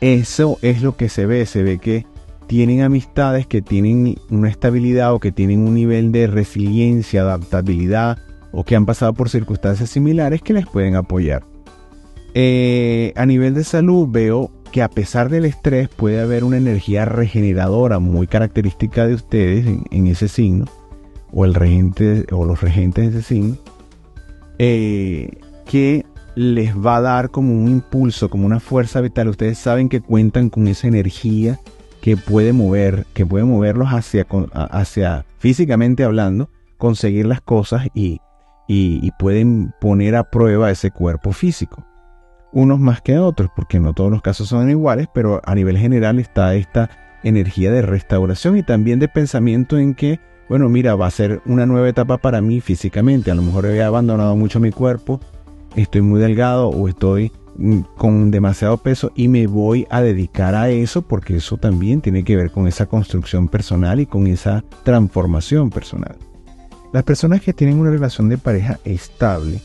eso 0.01 0.59
es 0.63 0.83
lo 0.83 0.97
que 0.97 1.09
se 1.09 1.27
ve, 1.27 1.47
se 1.47 1.63
ve 1.63 1.79
que 1.79 2.07
tienen 2.47 2.83
amistades 2.83 3.47
que 3.47 3.63
tienen 3.63 4.17
una 4.29 4.49
estabilidad 4.49 5.15
o 5.15 5.21
que 5.21 5.31
tienen 5.31 5.61
un 5.61 5.75
nivel 5.75 6.11
de 6.11 6.27
resiliencia, 6.27 7.21
adaptabilidad 7.23 8.19
o 8.51 8.65
que 8.65 8.75
han 8.75 8.87
pasado 8.87 9.15
por 9.15 9.29
circunstancias 9.29 9.91
similares 9.91 10.43
que 10.43 10.53
les 10.53 10.67
pueden 10.67 10.97
apoyar. 10.97 11.45
Eh, 12.35 13.13
a 13.15 13.25
nivel 13.27 13.55
de 13.55 13.63
salud 13.63 14.09
veo 14.11 14.51
que 14.73 14.83
a 14.83 14.89
pesar 14.89 15.29
del 15.31 15.45
estrés 15.45 15.89
puede 15.89 16.21
haber 16.21 16.43
una 16.43 16.57
energía 16.57 17.05
regeneradora 17.05 17.99
muy 17.99 18.27
característica 18.27 19.07
de 19.07 19.15
ustedes 19.15 19.67
en, 19.91 20.07
ese 20.07 20.27
signo 20.27 20.67
o 21.33 21.45
el 21.45 21.55
regente 21.55 22.27
o 22.33 22.45
los 22.45 22.61
regentes 22.61 23.13
de 23.13 23.19
ese 23.19 23.29
signo 23.29 23.57
eh, 24.59 25.39
que 25.67 26.05
les 26.35 26.77
va 26.77 26.97
a 26.97 27.01
dar 27.01 27.31
como 27.31 27.53
un 27.53 27.69
impulso, 27.69 28.31
como 28.31 28.47
una 28.47 28.61
fuerza 28.61 29.01
vital. 29.01 29.29
Ustedes 29.29 29.59
saben 29.59 29.89
que 29.89 30.01
cuentan 30.01 30.51
con 30.51 30.69
esa 30.69 30.89
energía 30.89 31.59
que 32.01 32.17
puede 32.17 32.53
mover, 32.53 33.07
que 33.15 33.27
puede 33.27 33.45
moverlos 33.45 33.89
hacia, 33.89 34.27
hacia 34.53 35.25
físicamente 35.39 36.05
hablando, 36.05 36.49
conseguir 36.79 37.27
las 37.27 37.41
cosas 37.41 37.89
y, 37.95 38.21
y 38.69 39.11
pueden 39.19 39.75
poner 39.81 40.17
a 40.17 40.31
prueba 40.31 40.71
ese 40.71 40.91
cuerpo 40.91 41.33
físico 41.33 41.85
unos 42.53 42.79
más 42.79 43.01
que 43.01 43.19
otros, 43.19 43.51
porque 43.55 43.81
no 43.81 43.93
todos 43.93 44.11
los 44.11 44.23
casos 44.23 44.49
son 44.49 44.71
iguales, 44.71 45.09
pero 45.13 45.41
a 45.45 45.55
nivel 45.55 45.79
general 45.79 46.19
está 46.19 46.55
esta 46.55 46.91
energía 47.23 47.71
de 47.71 47.83
restauración 47.83 48.57
y 48.57 48.63
también 48.63 48.99
de 48.99 49.09
pensamiento 49.09 49.79
en 49.79 49.95
que, 49.95 50.21
bueno, 50.49 50.69
mira, 50.69 50.95
va 50.95 51.07
a 51.07 51.11
ser 51.11 51.43
una 51.47 51.67
nueva 51.67 51.89
etapa 51.89 52.19
para 52.19 52.41
mí 52.41 52.61
físicamente, 52.61 53.31
a 53.31 53.35
lo 53.35 53.43
mejor 53.43 53.67
he 53.67 53.83
abandonado 53.83 54.37
mucho 54.37 54.59
mi 54.61 54.71
cuerpo, 54.71 55.21
estoy 55.77 56.01
muy 56.01 56.21
delgado 56.21 56.69
o 56.69 56.89
estoy 56.89 57.33
mm, 57.57 57.81
con 57.97 58.31
demasiado 58.31 58.77
peso 58.79 59.13
y 59.15 59.29
me 59.29 59.47
voy 59.47 59.87
a 59.91 60.01
dedicar 60.01 60.55
a 60.55 60.71
eso 60.71 61.03
porque 61.03 61.37
eso 61.37 61.57
también 61.57 62.01
tiene 62.01 62.25
que 62.25 62.37
ver 62.37 62.51
con 62.51 62.67
esa 62.67 62.87
construcción 62.87 63.49
personal 63.49 64.01
y 64.01 64.07
con 64.07 64.27
esa 64.27 64.65
transformación 64.83 65.71
personal. 65.71 66.17
Las 66.93 67.05
personas 67.05 67.41
que 67.41 67.53
tienen 67.53 67.79
una 67.79 67.91
relación 67.91 68.29
de 68.29 68.39
pareja 68.39 68.81
estable, 68.85 69.61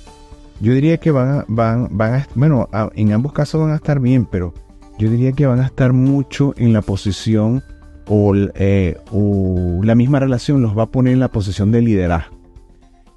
yo 0.61 0.73
diría 0.73 0.97
que 0.97 1.11
van 1.11 1.39
a, 1.39 1.45
van, 1.47 1.89
van 1.91 2.25
bueno, 2.35 2.69
en 2.95 3.13
ambos 3.13 3.33
casos 3.33 3.61
van 3.61 3.71
a 3.71 3.75
estar 3.75 3.99
bien, 3.99 4.25
pero 4.25 4.53
yo 4.97 5.09
diría 5.09 5.31
que 5.31 5.45
van 5.45 5.59
a 5.59 5.65
estar 5.65 5.91
mucho 5.91 6.53
en 6.57 6.71
la 6.71 6.81
posición 6.81 7.63
eh, 8.07 8.97
o, 9.11 9.81
la 9.83 9.95
misma 9.95 10.19
relación 10.19 10.61
los 10.61 10.77
va 10.77 10.83
a 10.83 10.91
poner 10.91 11.13
en 11.13 11.19
la 11.19 11.29
posición 11.29 11.71
de 11.71 11.81
liderazgo. 11.81 12.34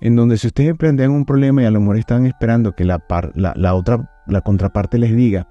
En 0.00 0.16
donde 0.16 0.38
si 0.38 0.46
ustedes 0.46 0.70
emprenden 0.70 1.10
un 1.10 1.24
problema 1.24 1.62
y 1.62 1.66
a 1.66 1.70
lo 1.70 1.80
mejor 1.80 1.98
están 1.98 2.26
esperando 2.26 2.74
que 2.74 2.84
la, 2.84 3.02
la, 3.34 3.74
otra, 3.74 4.10
la 4.26 4.40
contraparte 4.42 4.98
les 4.98 5.14
diga, 5.14 5.48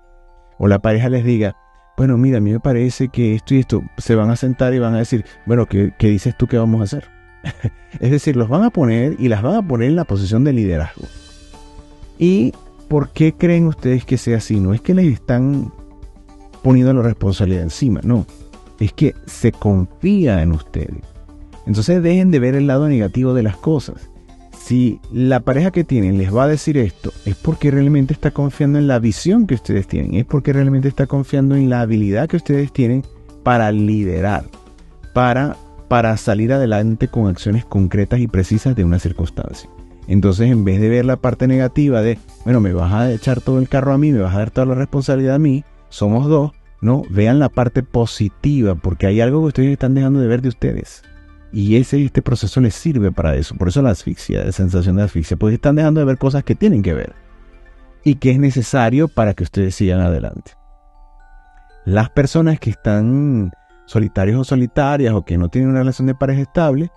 o 0.57 0.67
la 0.67 0.79
pareja 0.79 1.09
les 1.09 1.25
diga, 1.25 1.55
bueno, 1.97 2.17
mira, 2.17 2.37
a 2.37 2.41
mí 2.41 2.51
me 2.51 2.59
parece 2.59 3.09
que 3.09 3.35
esto 3.35 3.55
y 3.55 3.59
esto, 3.59 3.83
se 3.97 4.15
van 4.15 4.29
a 4.29 4.35
sentar 4.35 4.73
y 4.73 4.79
van 4.79 4.93
a 4.93 4.99
decir, 4.99 5.25
bueno, 5.45 5.65
¿qué, 5.65 5.93
qué 5.97 6.07
dices 6.07 6.35
tú 6.37 6.47
que 6.47 6.57
vamos 6.57 6.81
a 6.81 6.83
hacer? 6.85 7.09
es 7.99 8.11
decir, 8.11 8.35
los 8.35 8.49
van 8.49 8.63
a 8.63 8.69
poner 8.69 9.15
y 9.19 9.27
las 9.27 9.41
van 9.41 9.55
a 9.55 9.67
poner 9.67 9.89
en 9.89 9.95
la 9.95 10.05
posición 10.05 10.43
de 10.43 10.53
liderazgo. 10.53 11.05
¿Y 12.17 12.53
por 12.87 13.09
qué 13.09 13.33
creen 13.33 13.67
ustedes 13.67 14.05
que 14.05 14.17
sea 14.17 14.37
así? 14.37 14.59
No 14.59 14.73
es 14.73 14.81
que 14.81 14.93
les 14.93 15.13
están 15.13 15.71
poniendo 16.63 16.93
la 16.93 17.01
responsabilidad 17.01 17.63
encima, 17.63 18.01
no. 18.03 18.25
Es 18.79 18.93
que 18.93 19.15
se 19.25 19.51
confía 19.51 20.41
en 20.41 20.51
ustedes. 20.51 21.03
Entonces 21.65 22.01
dejen 22.01 22.31
de 22.31 22.39
ver 22.39 22.55
el 22.55 22.67
lado 22.67 22.87
negativo 22.87 23.33
de 23.33 23.43
las 23.43 23.57
cosas. 23.57 24.09
Si 24.67 24.99
la 25.13 25.39
pareja 25.39 25.71
que 25.71 25.85
tienen 25.85 26.17
les 26.17 26.35
va 26.35 26.43
a 26.43 26.47
decir 26.49 26.77
esto, 26.77 27.13
es 27.23 27.35
porque 27.35 27.71
realmente 27.71 28.11
está 28.11 28.31
confiando 28.31 28.77
en 28.77 28.85
la 28.85 28.99
visión 28.99 29.47
que 29.47 29.55
ustedes 29.55 29.87
tienen, 29.87 30.15
es 30.15 30.25
porque 30.25 30.51
realmente 30.51 30.89
está 30.89 31.07
confiando 31.07 31.55
en 31.55 31.69
la 31.69 31.79
habilidad 31.79 32.27
que 32.27 32.35
ustedes 32.35 32.73
tienen 32.73 33.05
para 33.43 33.71
liderar, 33.71 34.43
para, 35.13 35.55
para 35.87 36.17
salir 36.17 36.51
adelante 36.51 37.07
con 37.07 37.27
acciones 37.27 37.63
concretas 37.63 38.19
y 38.19 38.27
precisas 38.27 38.75
de 38.75 38.83
una 38.83 38.99
circunstancia. 38.99 39.69
Entonces, 40.05 40.51
en 40.51 40.65
vez 40.65 40.81
de 40.81 40.89
ver 40.89 41.05
la 41.05 41.15
parte 41.15 41.47
negativa 41.47 42.01
de, 42.01 42.19
bueno, 42.43 42.59
me 42.59 42.73
vas 42.73 42.91
a 42.91 43.09
echar 43.09 43.39
todo 43.39 43.59
el 43.59 43.69
carro 43.69 43.93
a 43.93 43.97
mí, 43.97 44.11
me 44.11 44.19
vas 44.19 44.35
a 44.35 44.39
dar 44.39 44.51
toda 44.51 44.67
la 44.67 44.75
responsabilidad 44.75 45.35
a 45.35 45.39
mí, 45.39 45.63
somos 45.87 46.27
dos, 46.27 46.51
no, 46.81 47.03
vean 47.09 47.39
la 47.39 47.47
parte 47.47 47.83
positiva, 47.83 48.75
porque 48.75 49.07
hay 49.07 49.21
algo 49.21 49.39
que 49.43 49.47
ustedes 49.47 49.71
están 49.71 49.93
dejando 49.93 50.19
de 50.19 50.27
ver 50.27 50.41
de 50.41 50.49
ustedes. 50.49 51.03
Y 51.51 51.77
ese 51.77 52.03
este 52.03 52.21
proceso 52.21 52.59
les 52.59 52.75
sirve 52.75 53.11
para 53.11 53.35
eso. 53.35 53.55
Por 53.55 53.69
eso 53.69 53.81
la 53.81 53.91
asfixia, 53.91 54.43
la 54.43 54.51
sensación 54.51 54.97
de 54.97 55.03
asfixia, 55.03 55.37
porque 55.37 55.55
están 55.55 55.75
dejando 55.75 55.99
de 55.99 56.05
ver 56.05 56.17
cosas 56.17 56.43
que 56.43 56.55
tienen 56.55 56.81
que 56.81 56.93
ver 56.93 57.13
y 58.03 58.15
que 58.15 58.31
es 58.31 58.39
necesario 58.39 59.07
para 59.07 59.33
que 59.33 59.43
ustedes 59.43 59.75
sigan 59.75 59.99
adelante. 59.99 60.51
Las 61.85 62.09
personas 62.09 62.59
que 62.59 62.69
están 62.69 63.51
solitarios 63.85 64.39
o 64.39 64.43
solitarias 64.43 65.13
o 65.13 65.25
que 65.25 65.37
no 65.37 65.49
tienen 65.49 65.71
una 65.71 65.79
relación 65.79 66.07
de 66.07 66.15
pareja 66.15 66.41
estable, 66.41 66.91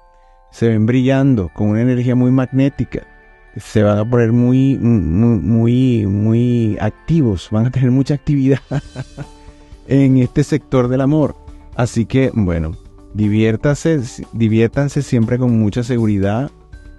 se 0.51 0.69
ven 0.69 0.87
brillando 0.87 1.49
con 1.55 1.69
una 1.69 1.81
energía 1.81 2.15
muy 2.15 2.31
magnética. 2.31 3.07
Se 3.57 3.83
van 3.83 3.99
a 3.99 4.09
poner 4.09 4.33
muy, 4.33 4.79
muy, 4.79 6.07
muy, 6.07 6.77
activos, 6.81 7.49
van 7.51 7.67
a 7.67 7.71
tener 7.71 7.91
mucha 7.91 8.15
actividad 8.15 8.61
en 9.89 10.19
este 10.19 10.45
sector 10.45 10.89
del 10.89 11.01
amor. 11.01 11.37
Así 11.75 12.07
que, 12.07 12.31
bueno, 12.35 12.77
diviértanse, 13.15 14.01
diviértanse 14.33 15.03
siempre 15.03 15.39
con 15.39 15.59
mucha 15.59 15.83
seguridad, 15.83 16.51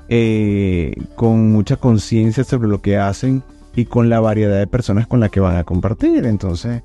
eh, 0.09 0.95
con 1.15 1.51
mucha 1.51 1.77
conciencia 1.77 2.43
sobre 2.43 2.67
lo 2.67 2.81
que 2.81 2.97
hacen 2.97 3.43
y 3.75 3.85
con 3.85 4.09
la 4.09 4.19
variedad 4.19 4.57
de 4.57 4.67
personas 4.67 5.07
con 5.07 5.19
las 5.19 5.29
que 5.31 5.39
van 5.39 5.57
a 5.57 5.63
compartir. 5.63 6.25
Entonces, 6.25 6.81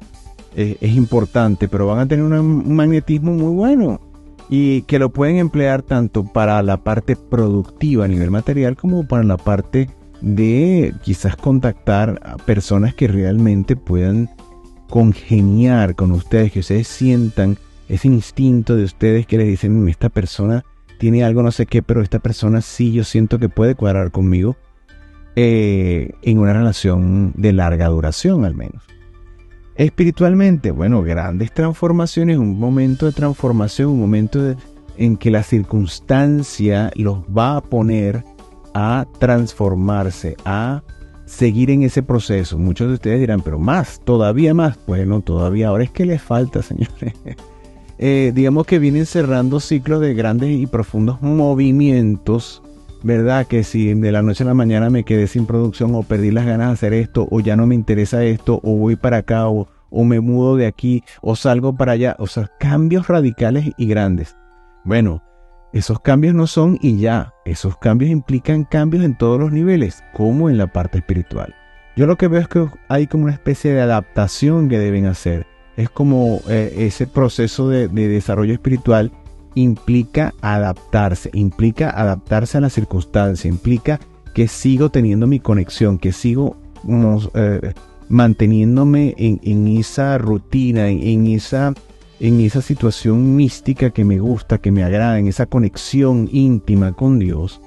es 0.54 0.94
importante, 0.94 1.68
pero 1.68 1.86
van 1.86 1.98
a 1.98 2.08
tener 2.08 2.24
un 2.24 2.74
magnetismo 2.74 3.32
muy 3.32 3.54
bueno 3.54 4.00
y 4.48 4.82
que 4.82 4.98
lo 4.98 5.10
pueden 5.10 5.36
emplear 5.36 5.82
tanto 5.82 6.24
para 6.24 6.62
la 6.62 6.78
parte 6.78 7.16
productiva 7.16 8.04
a 8.04 8.08
nivel 8.08 8.30
material 8.30 8.76
como 8.76 9.06
para 9.06 9.24
la 9.24 9.36
parte 9.36 9.90
de 10.20 10.94
quizás 11.02 11.36
contactar 11.36 12.20
a 12.24 12.36
personas 12.36 12.94
que 12.94 13.08
realmente 13.08 13.76
puedan 13.76 14.30
congeniar 14.88 15.94
con 15.94 16.12
ustedes, 16.12 16.52
que 16.52 16.60
ustedes 16.60 16.88
sientan 16.88 17.58
ese 17.88 18.08
instinto 18.08 18.76
de 18.76 18.84
ustedes 18.84 19.26
que 19.26 19.38
les 19.38 19.46
dicen, 19.46 19.84
mm, 19.84 19.88
esta 19.88 20.08
persona 20.08 20.64
tiene 20.98 21.24
algo 21.24 21.42
no 21.42 21.52
sé 21.52 21.66
qué, 21.66 21.82
pero 21.82 22.02
esta 22.02 22.18
persona 22.18 22.60
sí 22.60 22.92
yo 22.92 23.04
siento 23.04 23.38
que 23.38 23.48
puede 23.48 23.74
cuadrar 23.74 24.10
conmigo 24.10 24.56
eh, 25.36 26.12
en 26.22 26.38
una 26.38 26.54
relación 26.54 27.32
de 27.36 27.52
larga 27.52 27.88
duración 27.88 28.44
al 28.44 28.54
menos. 28.54 28.82
Espiritualmente, 29.76 30.70
bueno, 30.70 31.02
grandes 31.02 31.52
transformaciones, 31.52 32.38
un 32.38 32.58
momento 32.58 33.04
de 33.04 33.12
transformación, 33.12 33.90
un 33.90 34.00
momento 34.00 34.56
en 34.96 35.18
que 35.18 35.30
la 35.30 35.42
circunstancia 35.42 36.90
los 36.94 37.18
va 37.24 37.58
a 37.58 37.60
poner 37.60 38.24
a 38.72 39.06
transformarse, 39.18 40.36
a 40.46 40.82
seguir 41.26 41.70
en 41.70 41.82
ese 41.82 42.02
proceso. 42.02 42.56
Muchos 42.56 42.88
de 42.88 42.94
ustedes 42.94 43.20
dirán, 43.20 43.42
pero 43.42 43.58
más, 43.58 44.00
todavía 44.04 44.54
más. 44.54 44.78
Bueno, 44.86 45.20
todavía 45.20 45.68
ahora 45.68 45.84
es 45.84 45.90
que 45.90 46.06
les 46.06 46.22
falta, 46.22 46.62
señores. 46.62 47.12
Eh, 47.98 48.32
digamos 48.34 48.66
que 48.66 48.78
vienen 48.78 49.06
cerrando 49.06 49.60
ciclos 49.60 50.00
de 50.00 50.14
grandes 50.14 50.50
y 50.50 50.66
profundos 50.66 51.22
movimientos, 51.22 52.62
¿verdad? 53.02 53.46
Que 53.46 53.64
si 53.64 53.94
de 53.94 54.12
la 54.12 54.22
noche 54.22 54.44
a 54.44 54.46
la 54.46 54.54
mañana 54.54 54.90
me 54.90 55.04
quedé 55.04 55.26
sin 55.26 55.46
producción 55.46 55.94
o 55.94 56.02
perdí 56.02 56.30
las 56.30 56.44
ganas 56.44 56.68
de 56.68 56.72
hacer 56.74 56.92
esto 56.94 57.26
o 57.30 57.40
ya 57.40 57.56
no 57.56 57.66
me 57.66 57.74
interesa 57.74 58.24
esto 58.24 58.60
o 58.62 58.76
voy 58.76 58.96
para 58.96 59.18
acá 59.18 59.48
o, 59.48 59.68
o 59.90 60.04
me 60.04 60.20
mudo 60.20 60.56
de 60.56 60.66
aquí 60.66 61.04
o 61.22 61.36
salgo 61.36 61.74
para 61.74 61.92
allá. 61.92 62.16
O 62.18 62.26
sea, 62.26 62.50
cambios 62.58 63.08
radicales 63.08 63.72
y 63.78 63.86
grandes. 63.86 64.36
Bueno, 64.84 65.22
esos 65.72 66.00
cambios 66.00 66.34
no 66.34 66.46
son 66.46 66.78
y 66.80 66.98
ya. 66.98 67.32
Esos 67.44 67.76
cambios 67.78 68.10
implican 68.10 68.64
cambios 68.64 69.04
en 69.04 69.16
todos 69.16 69.40
los 69.40 69.52
niveles, 69.52 70.02
como 70.12 70.48
en 70.48 70.58
la 70.58 70.66
parte 70.66 70.98
espiritual. 70.98 71.54
Yo 71.96 72.06
lo 72.06 72.16
que 72.16 72.28
veo 72.28 72.40
es 72.40 72.48
que 72.48 72.66
hay 72.88 73.06
como 73.06 73.24
una 73.24 73.32
especie 73.32 73.72
de 73.72 73.80
adaptación 73.80 74.68
que 74.68 74.78
deben 74.78 75.06
hacer. 75.06 75.46
Es 75.76 75.90
como 75.90 76.40
eh, 76.48 76.74
ese 76.78 77.06
proceso 77.06 77.68
de, 77.68 77.88
desarrollo 77.88 78.54
espiritual 78.54 79.12
implica 79.54 80.34
adaptarse, 80.40 81.30
implica 81.32 81.90
adaptarse 81.90 82.58
a 82.58 82.60
la 82.60 82.70
circunstancia, 82.70 83.48
implica 83.48 84.00
que 84.34 84.48
sigo 84.48 84.90
teniendo 84.90 85.26
mi 85.26 85.40
conexión, 85.40 85.98
que 85.98 86.12
sigo 86.12 86.56
eh, 87.34 87.72
manteniéndome 88.08 89.14
en, 89.18 89.68
esa 89.68 90.18
rutina, 90.18 90.88
en, 90.88 91.26
esa, 91.26 91.74
situación 92.62 93.36
mística 93.36 93.90
que 93.90 94.04
me 94.04 94.18
gusta, 94.18 94.58
que 94.58 94.72
me 94.72 94.84
agrada, 94.84 95.18
en 95.18 95.26
esa 95.26 95.46
conexión 95.46 96.28
íntima 96.32 96.92
con 96.92 97.18
Dios. 97.18 97.60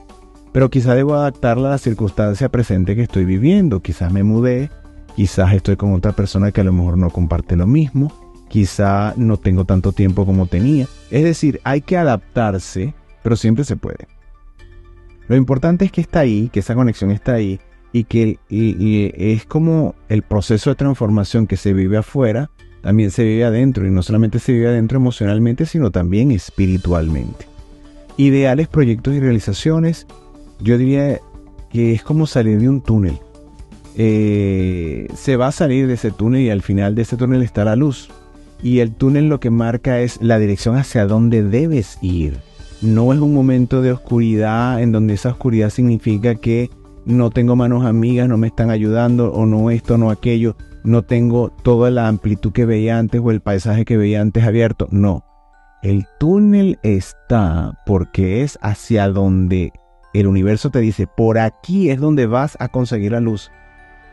Pero 0.52 0.70
quizá 0.70 0.96
debo 0.96 1.16
adaptarla 1.16 1.68
a 1.68 1.72
la 1.72 1.78
circunstancia 1.78 2.50
presente 2.50 2.96
que 2.96 3.04
estoy 3.04 3.26
viviendo. 3.26 3.82
Quizás 3.82 4.12
me 4.12 4.24
mudé, 4.24 4.72
quizás 5.16 5.54
estoy 5.54 5.76
con 5.76 5.94
otra 5.94 6.14
persona 6.14 6.52
que 6.52 6.62
a 6.62 6.64
lo 6.64 6.74
mejor 6.74 6.98
no 6.98 7.10
comparte 7.10 7.56
lo 7.56 7.68
mismo, 7.68 8.12
quizá 8.48 9.14
no 9.16 9.38
tengo 9.38 9.66
tanto 9.66 9.92
tiempo 9.92 10.26
como 10.26 10.48
tenía. 10.48 10.88
Es 11.12 11.24
decir, 11.24 11.62
hay 11.64 11.82
que 11.82 11.98
adaptarse, 11.98 12.94
pero 13.24 13.36
siempre 13.36 13.64
se 13.64 13.76
puede. 13.76 14.08
Lo 15.28 15.36
importante 15.36 15.86
es 15.86 15.92
que 15.92 16.02
está 16.02 16.22
ahí, 16.22 16.50
que 16.52 16.60
esa 16.60 16.76
conexión 16.76 17.12
está 17.12 17.34
ahí 17.34 17.60
y 17.94 18.04
que 18.04 18.40
es 18.50 19.46
como 19.46 19.96
el 20.10 20.24
proceso 20.24 20.72
de 20.72 20.76
transformación 20.76 21.48
que 21.48 21.58
se 21.58 21.74
vive 21.74 21.98
afuera, 21.98 22.50
también 22.82 23.12
se 23.12 23.24
vive 23.24 23.46
adentro 23.46 23.86
y 23.86 23.92
no 23.92 24.02
solamente 24.04 24.40
se 24.40 24.54
vive 24.54 24.70
adentro 24.70 24.98
emocionalmente, 24.98 25.66
sino 25.66 25.92
también 25.92 26.32
espiritualmente. 26.32 27.46
Ideales, 28.18 28.68
proyectos 28.68 29.14
y 29.14 29.20
realizaciones, 29.20 30.08
yo 30.60 30.78
diría 30.78 31.20
que 31.70 31.94
es 31.94 32.04
como 32.04 32.26
salir 32.26 32.60
de 32.60 32.70
un 32.70 32.82
túnel. 32.82 33.20
Eh, 33.98 35.08
se 35.16 35.36
va 35.36 35.48
a 35.48 35.52
salir 35.52 35.88
de 35.88 35.96
ese 35.96 36.12
túnel 36.12 36.42
y 36.42 36.50
al 36.50 36.62
final 36.62 36.96
de 36.96 37.02
ese 37.02 37.18
túnel 37.18 37.42
está 37.42 37.66
la 37.66 37.76
luz. 37.76 38.10
Y 38.62 38.80
el 38.80 38.94
túnel 38.94 39.30
lo 39.30 39.40
que 39.40 39.50
marca 39.50 40.00
es 40.00 40.22
la 40.22 40.38
dirección 40.40 40.76
hacia 40.76 41.06
donde 41.06 41.44
debes 41.44 41.98
ir. 42.02 42.38
No 42.82 43.12
es 43.14 43.20
un 43.20 43.34
momento 43.34 43.82
de 43.82 43.92
oscuridad 43.92 44.82
en 44.82 44.92
donde 44.92 45.14
esa 45.14 45.30
oscuridad 45.30 45.70
significa 45.70 46.36
que 46.36 46.70
no 47.06 47.30
tengo 47.30 47.56
manos 47.56 47.86
amigas, 47.86 48.30
no 48.30 48.38
me 48.38 48.48
están 48.48 48.70
ayudando 48.70 49.34
o 49.34 49.46
no 49.46 49.70
esto, 49.70 49.98
no 49.98 50.12
aquello, 50.12 50.56
no 50.84 51.04
tengo 51.04 51.50
toda 51.50 51.90
la 51.92 52.08
amplitud 52.08 52.52
que 52.52 52.66
veía 52.66 52.98
antes 52.98 53.22
o 53.24 53.32
el 53.32 53.42
paisaje 53.42 53.86
que 53.86 53.98
veía 53.98 54.22
antes 54.22 54.44
abierto. 54.44 54.88
No, 54.92 55.24
el 55.82 56.06
túnel 56.20 56.80
está 56.84 57.78
porque 57.86 58.44
es 58.44 58.60
hacia 58.62 59.10
donde 59.10 59.72
el 60.14 60.28
universo 60.28 60.70
te 60.70 60.80
dice, 60.80 61.08
por 61.08 61.38
aquí 61.38 61.90
es 61.90 62.00
donde 62.00 62.26
vas 62.26 62.58
a 62.60 62.68
conseguir 62.70 63.12
la 63.12 63.20
luz. 63.20 63.52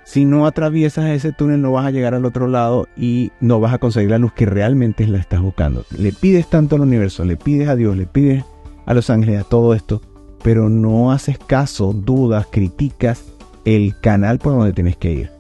Si 0.06 0.24
no 0.24 0.46
atraviesas 0.46 1.06
ese 1.06 1.32
túnel 1.32 1.60
no 1.60 1.72
vas 1.72 1.84
a 1.84 1.90
llegar 1.90 2.14
al 2.14 2.24
otro 2.24 2.46
lado 2.46 2.86
y 2.96 3.32
no 3.40 3.58
vas 3.58 3.74
a 3.74 3.78
conseguir 3.78 4.10
la 4.10 4.18
luz 4.18 4.32
que 4.32 4.46
realmente 4.46 5.04
la 5.08 5.18
estás 5.18 5.42
buscando. 5.42 5.84
Le 5.98 6.12
pides 6.12 6.48
tanto 6.48 6.76
al 6.76 6.82
universo, 6.82 7.24
le 7.24 7.36
pides 7.36 7.68
a 7.68 7.74
Dios, 7.74 7.96
le 7.96 8.06
pides 8.06 8.44
a 8.86 8.94
los 8.94 9.10
ángeles, 9.10 9.40
a 9.40 9.48
todo 9.48 9.74
esto, 9.74 10.00
pero 10.44 10.68
no 10.68 11.10
haces 11.10 11.38
caso, 11.40 11.92
dudas, 11.92 12.46
criticas 12.48 13.24
el 13.64 13.98
canal 14.00 14.38
por 14.38 14.52
donde 14.52 14.72
tienes 14.72 14.96
que 14.96 15.12
ir. 15.12 15.30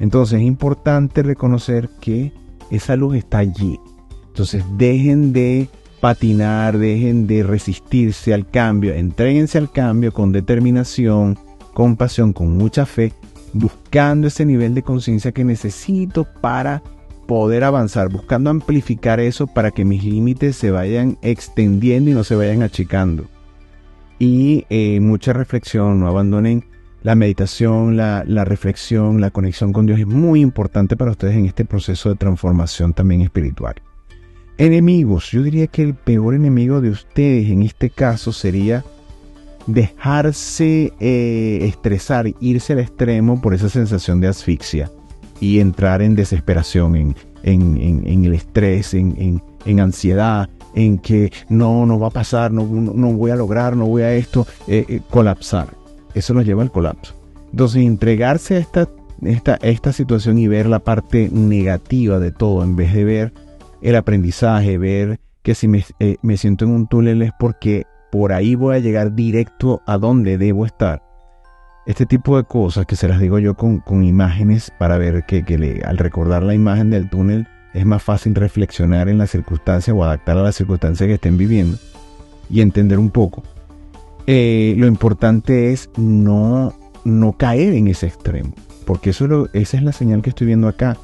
Entonces 0.00 0.40
es 0.40 0.44
importante 0.44 1.22
reconocer 1.22 1.88
que 2.00 2.32
esa 2.72 2.96
luz 2.96 3.14
está 3.14 3.38
allí. 3.38 3.78
Entonces 4.26 4.64
dejen 4.76 5.32
de 5.32 5.68
patinar, 6.00 6.78
dejen 6.78 7.28
de 7.28 7.44
resistirse 7.44 8.34
al 8.34 8.50
cambio, 8.50 8.92
entréguense 8.92 9.56
al 9.56 9.70
cambio 9.70 10.12
con 10.12 10.32
determinación, 10.32 11.38
con 11.72 11.94
pasión, 11.94 12.32
con 12.32 12.56
mucha 12.56 12.86
fe, 12.86 13.12
buscando 13.58 14.28
ese 14.28 14.44
nivel 14.44 14.74
de 14.74 14.82
conciencia 14.82 15.32
que 15.32 15.44
necesito 15.44 16.26
para 16.40 16.82
poder 17.26 17.64
avanzar, 17.64 18.08
buscando 18.08 18.50
amplificar 18.50 19.20
eso 19.20 19.46
para 19.46 19.70
que 19.70 19.84
mis 19.84 20.04
límites 20.04 20.56
se 20.56 20.70
vayan 20.70 21.18
extendiendo 21.22 22.10
y 22.10 22.14
no 22.14 22.24
se 22.24 22.36
vayan 22.36 22.62
achicando 22.62 23.26
y 24.18 24.64
eh, 24.70 25.00
mucha 25.00 25.32
reflexión, 25.32 26.00
no 26.00 26.08
abandonen 26.08 26.64
la 27.02 27.14
meditación, 27.14 27.96
la, 27.96 28.24
reflexión, 28.44 29.20
la 29.20 29.30
conexión 29.30 29.72
con 29.72 29.86
Dios 29.86 30.00
es 30.00 30.06
muy 30.06 30.40
importante 30.40 30.96
para 30.96 31.12
ustedes 31.12 31.36
en 31.36 31.46
este 31.46 31.64
proceso 31.64 32.08
de 32.08 32.16
transformación 32.16 32.94
también 32.94 33.20
espiritual. 33.20 33.76
Enemigos, 34.58 35.30
yo 35.30 35.42
diría 35.42 35.66
que 35.66 35.82
el 35.82 35.94
peor 35.94 36.34
enemigo 36.34 36.80
de 36.80 36.90
ustedes 36.90 37.50
en 37.50 37.62
este 37.62 37.90
caso 37.90 38.32
sería 38.32 38.84
dejarse 39.66 40.92
eh, 41.00 41.58
estresar, 41.62 42.32
irse 42.40 42.72
al 42.72 42.80
extremo 42.80 43.40
por 43.40 43.54
esa 43.54 43.68
sensación 43.68 44.20
de 44.20 44.28
asfixia 44.28 44.90
y 45.40 45.60
entrar 45.60 46.02
en 46.02 46.14
desesperación, 46.14 46.96
en, 46.96 47.16
en, 47.42 48.24
el 48.24 48.34
estrés, 48.34 48.94
en, 48.94 49.42
ansiedad, 49.80 50.48
en 50.74 50.98
que 50.98 51.32
no, 51.48 51.86
no 51.86 51.98
va 51.98 52.08
a 52.08 52.10
pasar, 52.10 52.52
no, 52.52 52.64
no 52.64 53.12
voy 53.12 53.30
a 53.30 53.36
lograr, 53.36 53.76
no 53.76 53.86
voy 53.86 54.02
a 54.02 54.14
esto, 54.14 54.46
eh, 54.66 54.84
eh, 54.88 55.00
colapsar. 55.10 55.68
Eso 56.14 56.32
nos 56.32 56.46
lleva 56.46 56.62
al 56.62 56.72
colapso. 56.72 57.14
Entonces, 57.50 57.82
entregarse 57.82 58.56
a 58.56 58.58
esta, 58.58 58.88
esta, 59.22 59.56
esta 59.56 59.92
situación 59.92 60.38
y 60.38 60.48
ver 60.48 60.66
la 60.66 60.78
parte 60.78 61.28
negativa 61.30 62.18
de 62.18 62.30
todo, 62.30 62.64
en 62.64 62.76
vez 62.76 62.94
de 62.94 63.04
ver 63.04 63.32
el 63.82 63.96
aprendizaje, 63.96 64.78
ver 64.78 65.20
que 65.42 65.54
si 65.54 65.68
me, 65.68 65.84
eh, 66.00 66.16
me 66.22 66.36
siento 66.36 66.64
en 66.64 66.72
un 66.72 66.86
túnel 66.86 67.22
es 67.22 67.30
porque 67.38 67.84
por 68.18 68.32
ahí 68.32 68.54
voy 68.54 68.76
a 68.76 68.78
llegar 68.78 69.14
directo 69.14 69.82
a 69.84 69.98
donde 69.98 70.38
debo 70.38 70.64
estar. 70.64 71.02
Este 71.86 72.06
tipo 72.06 72.38
de 72.38 72.44
cosas 72.44 72.86
que 72.86 72.96
se 72.96 73.08
las 73.08 73.20
digo 73.20 73.38
yo 73.38 73.54
con, 73.54 73.80
con 73.80 74.04
imágenes 74.04 74.72
para 74.78 74.96
ver 74.96 75.26
que, 75.26 75.44
que 75.44 75.58
le, 75.58 75.82
al 75.84 75.98
recordar 75.98 76.42
la 76.42 76.54
imagen 76.54 76.88
del 76.88 77.10
túnel 77.10 77.46
es 77.74 77.84
más 77.84 78.02
fácil 78.02 78.34
reflexionar 78.34 79.10
en 79.10 79.18
las 79.18 79.32
circunstancias 79.32 79.94
o 79.94 80.02
adaptar 80.02 80.38
a 80.38 80.42
las 80.42 80.54
circunstancias 80.54 81.06
que 81.06 81.12
estén 81.12 81.36
viviendo 81.36 81.76
y 82.48 82.62
entender 82.62 82.98
un 82.98 83.10
poco. 83.10 83.42
Eh, 84.26 84.74
lo 84.78 84.86
importante 84.86 85.74
es 85.74 85.90
no, 85.98 86.72
no 87.04 87.34
caer 87.34 87.74
en 87.74 87.86
ese 87.88 88.06
extremo, 88.06 88.54
porque 88.86 89.10
eso 89.10 89.50
esa 89.52 89.76
es 89.76 89.82
la 89.82 89.92
señal 89.92 90.22
que 90.22 90.30
estoy 90.30 90.46
viendo 90.46 90.68
acá 90.68 90.96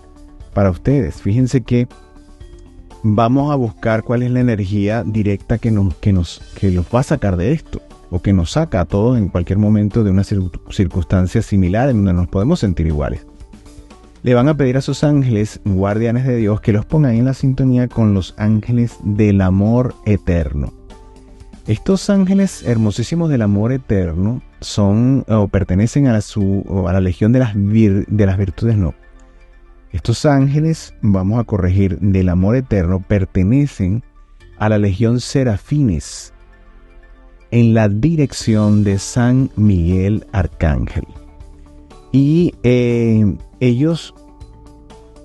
para 0.55 0.71
ustedes. 0.71 1.21
Fíjense 1.21 1.61
que 1.61 1.89
vamos 3.03 3.53
a 3.53 3.57
buscar 3.57 4.03
cuál 4.03 4.23
es 4.23 4.31
la 4.31 4.41
energía 4.41 5.05
directa 5.05 5.59
que 5.59 5.71
nos, 5.71 5.95
que 5.97 6.13
nos, 6.13 6.41
que 6.59 6.71
los 6.71 6.87
va 6.87 7.01
a 7.01 7.05
sacar 7.05 7.37
de 7.37 7.53
esto, 7.53 7.81
o 8.11 8.21
que 8.21 8.33
nos 8.33 8.53
saca 8.53 8.81
a 8.81 8.85
todos 8.85 9.19
en 9.19 9.29
cualquier 9.29 9.59
momento 9.59 10.05
de 10.05 10.11
una 10.11 10.25
circunstancia 10.25 11.43
similar 11.43 11.89
en 11.89 12.05
donde 12.05 12.13
nos 12.13 12.29
podemos 12.29 12.61
sentir 12.61 12.87
iguales 12.87 13.27
le 14.23 14.35
van 14.35 14.49
a 14.49 14.57
pedir 14.57 14.77
a 14.77 14.81
sus 14.81 15.03
ángeles, 15.05 15.61
guardianes 15.65 16.27
de 16.27 16.37
Dios, 16.37 16.61
que 16.61 16.73
los 16.73 16.85
pongan 16.85 17.15
en 17.17 17.25
la 17.25 17.35
sintonía 17.35 17.89
con 17.89 18.15
los 18.15 18.35
ángeles 18.39 18.99
del 19.03 19.41
amor 19.41 19.95
eterno. 20.07 20.73
Estos 21.67 22.11
ángeles 22.11 22.63
hermosísimos 22.65 23.31
del 23.31 23.43
amor 23.43 23.73
eterno 23.73 24.43
son 24.61 25.25
o 25.29 25.49
pertenecen 25.49 26.07
a 26.07 26.13
la, 26.13 26.21
su, 26.21 26.85
a 26.89 26.93
la 26.93 27.01
legión 27.01 27.33
de 27.33 27.39
las, 27.41 27.55
de 27.55 28.27
las 28.27 28.39
virtudes, 28.39 28.77
no. 28.77 28.95
Estos 29.93 30.25
ángeles, 30.25 30.95
vamos 31.03 31.39
a 31.39 31.45
corregir, 31.45 31.99
del 31.99 32.31
amor 32.31 32.57
eterno 32.57 33.05
pertenecen 33.07 34.03
a 34.59 34.71
la 34.71 34.79
legión 34.79 35.21
serafines 35.21 36.33
en 37.51 37.75
la 37.75 37.91
dirección 37.91 38.85
de 38.85 38.99
San 38.99 39.51
Miguel 39.55 40.27
Arcángel. 40.33 41.05
Y 42.11 42.55
eh, 42.63 43.37
ellos, 43.61 44.15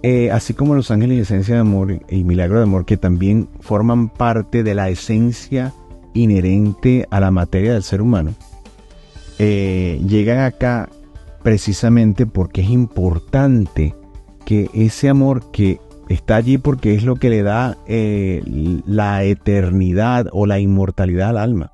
eh, 0.04 0.32
así 0.32 0.54
como 0.54 0.76
los 0.76 0.92
ángeles 0.92 1.16
de 1.16 1.24
esencia 1.24 1.56
de 1.56 1.62
amor 1.62 2.00
y 2.10 2.24
milagro 2.26 2.58
de 2.58 2.64
amor, 2.64 2.86
que 2.86 2.98
también 2.98 3.48
forman 3.62 4.10
parte 4.10 4.64
de 4.64 4.76
la 4.76 4.90
esencia 4.90 5.74
inherente 6.14 7.08
a 7.10 7.22
la 7.22 7.32
materia 7.32 7.72
del 7.72 7.84
ser 7.84 8.02
humano, 8.02 8.34
eh, 9.40 10.02
llegan 10.06 10.40
acá 10.40 10.90
precisamente 11.42 12.26
porque 12.26 12.62
es 12.62 12.70
importante 12.70 13.96
que 14.48 14.70
ese 14.74 15.10
amor 15.10 15.52
que 15.52 15.82
está 16.08 16.38
allí 16.38 16.58
porque 16.58 16.96
es 16.96 17.04
lo 17.04 17.18
que 17.18 17.30
le 17.30 17.44
da 17.44 17.76
eh, 17.86 18.42
la 18.86 19.26
eternidad 19.26 20.28
o 20.32 20.46
la 20.46 20.58
inmortalidad 20.60 21.32
al 21.32 21.38
alma. 21.38 21.72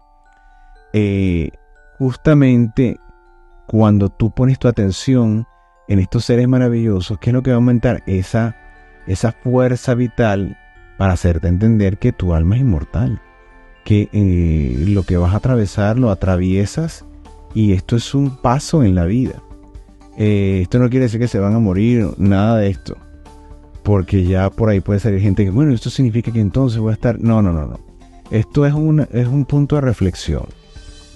justamente 2.00 2.98
cuando 3.68 4.10
tú 4.10 4.32
pones 4.32 4.58
tu 4.58 4.68
atención 4.68 5.46
en 5.88 6.00
estos 6.00 6.26
seres 6.26 6.48
maravillosos, 6.48 7.20
¿qué 7.20 7.30
es 7.30 7.34
lo 7.36 7.44
que 7.44 7.52
va 7.52 7.58
a 7.58 7.58
aumentar? 7.58 8.02
Esa, 8.08 8.56
esa 9.06 9.34
fuerza 9.34 9.94
vital 9.94 10.58
para 10.98 11.14
hacerte 11.14 11.50
entender 11.50 12.00
que 12.00 12.12
tu 12.12 12.34
alma 12.34 12.56
es 12.56 12.62
inmortal, 12.62 13.22
que 13.86 14.10
eh, 14.14 14.84
lo 14.88 15.04
que 15.04 15.18
vas 15.18 15.36
a 15.36 15.38
atravesar 15.38 16.00
lo 16.00 16.10
atraviesas 16.10 17.06
y 17.54 17.74
esto 17.74 17.96
es 17.96 18.16
un 18.16 18.36
paso 18.38 18.84
en 18.84 18.96
la 18.96 19.06
vida. 19.06 19.44
Eh, 20.18 20.60
esto 20.64 20.80
no 20.80 20.90
quiere 20.90 21.06
decir 21.06 21.20
que 21.20 21.28
se 21.28 21.40
van 21.40 21.54
a 21.56 21.60
morir, 21.60 22.08
nada 22.18 22.58
de 22.58 22.70
esto, 22.70 22.98
porque 23.84 24.26
ya 24.26 24.50
por 24.50 24.70
ahí 24.70 24.80
puede 24.80 25.00
salir 25.00 25.22
gente 25.22 25.44
que, 25.44 25.52
bueno, 25.52 25.74
esto 25.74 25.90
significa 25.90 26.32
que 26.32 26.40
entonces 26.42 26.80
voy 26.80 26.92
a 26.92 26.94
estar... 26.94 27.20
No, 27.20 27.42
no, 27.42 27.52
no, 27.52 27.66
no. 27.66 27.80
Esto 28.32 28.66
es 28.66 28.74
un, 28.74 29.02
es 29.12 29.28
un 29.28 29.46
punto 29.46 29.76
de 29.76 29.82
reflexión. 29.82 30.46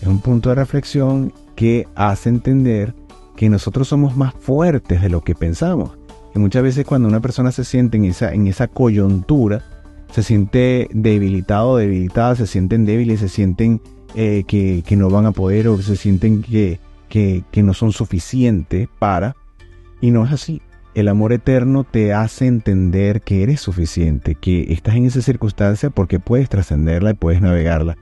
Es 0.02 0.08
un 0.08 0.20
punto 0.20 0.50
de 0.50 0.56
reflexión 0.56 1.34
que 1.56 1.88
hace 1.96 2.30
entender 2.30 2.94
que 3.36 3.50
nosotros 3.50 3.88
somos 3.88 4.18
más 4.18 4.34
fuertes 4.34 5.02
de 5.02 5.10
lo 5.10 5.22
que 5.22 5.36
pensamos. 5.36 5.98
Que 6.34 6.40
muchas 6.40 6.64
veces 6.64 6.86
cuando 6.86 7.08
una 7.08 7.22
persona 7.22 7.52
se 7.52 7.64
siente 7.64 7.98
en 7.98 8.06
esa, 8.06 8.34
en 8.34 8.48
esa 8.48 8.68
coyuntura, 8.68 9.64
se 10.12 10.24
siente 10.24 10.90
debilitado 10.94 11.78
debilitada, 11.78 12.36
se 12.36 12.48
sienten 12.48 12.86
débiles, 12.86 13.20
se 13.20 13.30
sienten 13.30 13.82
eh, 14.16 14.44
que, 14.48 14.84
no 14.96 15.10
van 15.10 15.26
a 15.26 15.32
poder 15.32 15.68
o 15.68 15.82
se 15.82 15.96
sienten 15.96 16.42
que, 16.42 16.80
que, 17.08 17.44
que 17.52 17.64
no 17.64 17.74
son 17.74 17.92
suficientes 17.92 18.88
para. 19.00 19.36
Y 20.02 20.12
no 20.12 20.26
es 20.26 20.32
así. 20.32 20.62
El 20.94 21.08
amor 21.08 21.32
eterno 21.32 21.84
te 21.84 22.14
hace 22.14 22.48
entender 22.48 23.22
que 23.22 23.44
eres 23.44 23.62
suficiente, 23.62 24.36
que 24.36 24.74
estás 24.74 24.96
en 24.96 25.06
esa 25.06 25.22
circunstancia 25.22 25.90
porque 25.90 26.20
puedes 26.20 26.50
trascenderla 26.50 27.12
y 27.12 27.14
puedes 27.16 27.42
navegarla. 27.42 27.98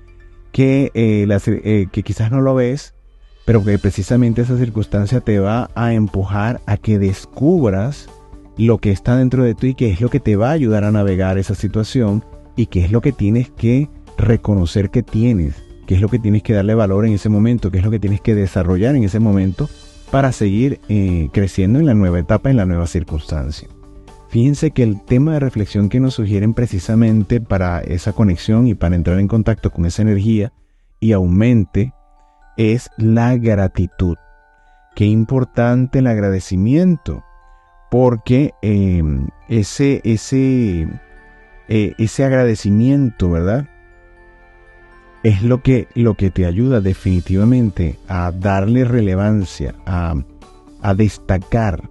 Que, 0.51 0.91
eh, 0.93 1.27
eh, 1.45 1.87
que 1.91 2.03
quizás 2.03 2.31
no 2.31 2.39
lo 2.39 2.55
ves, 2.55 2.93
pero 3.45 3.63
que 3.63 3.77
precisamente 3.77 4.41
esa 4.41 4.57
circunstancia 4.57 5.19
te 5.21 5.39
va 5.39 5.69
a 5.75 5.93
empujar 5.93 6.61
a 6.65 6.77
que 6.77 6.97
descubras 6.97 8.09
lo 8.57 8.79
que 8.79 8.91
está 8.91 9.17
dentro 9.17 9.43
de 9.43 9.53
ti 9.53 9.67
y 9.67 9.75
qué 9.75 9.91
es 9.91 10.01
lo 10.01 10.09
que 10.09 10.19
te 10.19 10.35
va 10.35 10.49
a 10.49 10.53
ayudar 10.53 10.83
a 10.83 10.91
navegar 10.91 11.37
esa 11.37 11.55
situación 11.55 12.23
y 12.55 12.67
qué 12.67 12.85
es 12.85 12.91
lo 12.91 13.01
que 13.01 13.11
tienes 13.11 13.49
que 13.49 13.89
reconocer 14.17 14.89
que 14.89 15.03
tienes, 15.03 15.55
qué 15.85 15.95
es 15.95 16.01
lo 16.01 16.09
que 16.09 16.19
tienes 16.19 16.43
que 16.43 16.53
darle 16.53 16.75
valor 16.75 17.05
en 17.05 17.13
ese 17.13 17.29
momento, 17.29 17.71
qué 17.71 17.79
es 17.79 17.83
lo 17.83 17.91
que 17.91 17.99
tienes 17.99 18.21
que 18.21 18.35
desarrollar 18.35 18.95
en 18.95 19.03
ese 19.03 19.19
momento 19.19 19.69
para 20.11 20.31
seguir 20.31 20.79
eh, 20.89 21.29
creciendo 21.33 21.79
en 21.79 21.85
la 21.85 21.93
nueva 21.93 22.19
etapa, 22.19 22.49
en 22.49 22.57
la 22.57 22.65
nueva 22.65 22.87
circunstancia. 22.87 23.67
fíjense 24.29 24.71
que 24.71 24.83
el 24.83 25.01
tema 25.03 25.33
de 25.33 25.39
reflexión 25.39 25.87
que 25.89 25.99
nos 25.99 26.15
sugieren 26.15 26.53
precisamente 26.53 27.39
para 27.39 27.79
esa 27.79 28.13
conexión 28.13 28.67
y 28.67 28.75
para 28.75 28.95
entrar 28.95 29.19
en 29.19 29.27
contacto 29.27 29.71
con 29.71 29.85
esa 29.85 30.01
energía 30.01 30.51
y 30.99 31.13
aumente 31.13 31.93
es 32.57 32.89
la 32.97 33.35
gratitud. 33.37 34.17
Qué 34.95 35.05
importante 35.05 35.99
el 35.99 36.07
agradecimiento, 36.07 37.23
porque 37.91 38.53
em, 38.61 39.27
ese, 39.49 40.01
ese, 40.03 40.87
eh, 41.67 41.93
ese 41.97 42.23
agradecimiento, 42.23 43.29
¿verdad? 43.29 43.67
Es 45.25 45.41
lo 45.41 45.63
que, 45.63 45.87
lo 45.95 46.13
que 46.13 46.29
te 46.29 46.45
ayuda 46.45 46.81
definitivamente 46.81 47.97
a 48.07 48.31
darle 48.31 48.85
relevancia, 48.85 49.73
a, 49.85 50.13
destacar, 50.95 51.89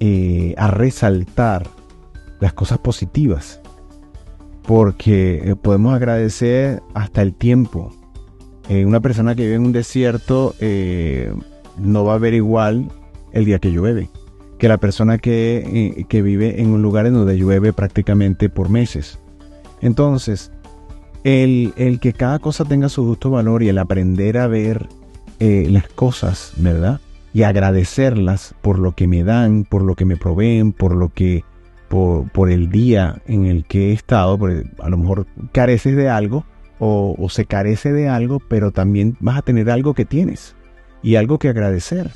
eh, 0.00 0.54
a 0.56 0.70
resaltar 0.70 1.68
las 2.40 2.54
cosas 2.54 2.78
positivas. 2.78 3.60
Porque 4.62 5.42
eh, 5.44 5.56
podemos 5.56 5.94
agradecer 5.94 6.82
hasta 6.94 7.22
el 7.22 7.34
tiempo. 7.34 7.92
una 8.68 9.00
persona 9.00 9.34
que 9.34 9.42
vive 9.42 9.54
en 9.54 9.66
un 9.66 9.72
desierto 9.72 10.54
no 11.78 12.04
va 12.04 12.14
a 12.14 12.18
ver 12.18 12.34
igual 12.34 12.90
el 13.32 13.44
día 13.44 13.58
que 13.58 13.70
llueve 13.70 14.10
que 14.58 14.68
la 14.68 14.78
persona 14.78 15.18
que, 15.18 15.94
eh, 15.98 16.04
que 16.08 16.20
vive 16.20 16.60
en 16.60 16.70
un 16.70 16.82
lugar 16.82 17.06
en 17.06 17.14
donde 17.14 17.38
llueve 17.38 17.72
prácticamente 17.72 18.48
por 18.48 18.68
meses. 18.68 19.18
Entonces, 19.80 20.50
el, 21.24 21.72
el, 21.76 22.00
que 22.00 22.12
cada 22.12 22.38
cosa 22.38 22.64
tenga 22.64 22.88
su 22.88 23.04
justo 23.04 23.30
valor 23.30 23.62
y 23.62 23.68
el 23.68 23.78
aprender 23.78 24.38
a 24.38 24.46
ver 24.46 24.88
eh, 25.40 25.66
las 25.70 25.88
cosas, 25.88 26.52
¿verdad? 26.56 27.00
Y 27.34 27.42
agradecerlas 27.42 28.54
por 28.62 28.78
lo 28.78 28.92
que 28.92 29.06
me 29.06 29.24
dan, 29.24 29.64
por 29.64 29.82
lo 29.82 29.94
que 29.94 30.04
me 30.04 30.16
proveen, 30.16 30.72
por 30.72 30.94
lo 30.94 31.10
que, 31.10 31.44
por, 31.88 32.30
por 32.30 32.50
el 32.50 32.70
día 32.70 33.22
en 33.26 33.46
el 33.46 33.64
que 33.64 33.90
he 33.90 33.92
estado, 33.92 34.38
a 34.78 34.88
lo 34.88 34.96
mejor 34.96 35.26
careces 35.52 35.96
de 35.96 36.08
algo 36.08 36.44
o, 36.78 37.14
o 37.18 37.28
se 37.28 37.44
carece 37.44 37.92
de 37.92 38.08
algo, 38.08 38.40
pero 38.40 38.72
también 38.72 39.16
vas 39.20 39.38
a 39.38 39.42
tener 39.42 39.70
algo 39.70 39.94
que 39.94 40.04
tienes 40.04 40.54
y 41.02 41.16
algo 41.16 41.38
que 41.38 41.48
agradecer. 41.48 42.10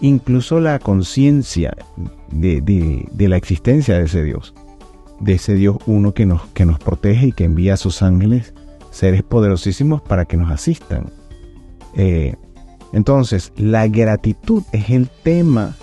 Incluso 0.00 0.60
la 0.60 0.78
conciencia 0.78 1.74
de, 2.30 3.06
la 3.16 3.36
existencia 3.36 3.96
de 3.96 4.04
ese 4.04 4.22
Dios, 4.22 4.54
de 5.20 5.34
ese 5.34 5.54
Dios 5.54 5.76
uno 5.86 6.12
que 6.12 6.26
nos, 6.26 6.46
que 6.48 6.66
nos 6.66 6.78
protege 6.78 7.28
y 7.28 7.32
que 7.32 7.44
envía 7.44 7.74
a 7.74 7.78
sus 7.78 8.02
ángeles, 8.02 8.54
seres 8.90 9.22
poderosísimos 9.22 10.02
para 10.02 10.24
que 10.24 10.36
nos 10.36 10.50
asistan. 10.50 11.10
Eh, 11.94 12.34
entonces, 12.92 13.52
la 13.56 13.88
gratitud 13.88 14.62
es 14.72 14.90
el 14.90 15.08
tema 15.08 15.74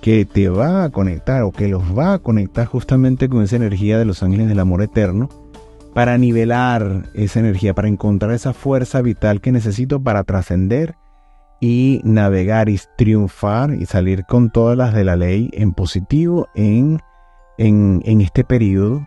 que 0.00 0.24
te 0.24 0.48
va 0.48 0.84
a 0.84 0.90
conectar 0.90 1.42
o 1.42 1.52
que 1.52 1.68
los 1.68 1.82
va 1.96 2.14
a 2.14 2.18
conectar 2.18 2.66
justamente 2.66 3.28
con 3.28 3.42
esa 3.42 3.56
energía 3.56 3.98
de 3.98 4.04
los 4.04 4.22
ángeles 4.22 4.48
del 4.48 4.60
amor 4.60 4.82
eterno 4.82 5.28
para 5.94 6.18
nivelar 6.18 7.10
esa 7.14 7.40
energía, 7.40 7.74
para 7.74 7.88
encontrar 7.88 8.32
esa 8.32 8.52
fuerza 8.52 9.02
vital 9.02 9.40
que 9.40 9.52
necesito 9.52 10.00
para 10.00 10.24
trascender 10.24 10.94
y 11.60 12.00
navegar 12.04 12.68
y 12.68 12.78
triunfar 12.96 13.74
y 13.74 13.86
salir 13.86 14.24
con 14.24 14.50
todas 14.50 14.76
las 14.76 14.94
de 14.94 15.04
la 15.04 15.16
ley 15.16 15.50
en 15.54 15.72
positivo 15.72 16.48
en, 17.58 18.02
en 18.04 18.20
este 18.20 18.44
periodo, 18.44 19.06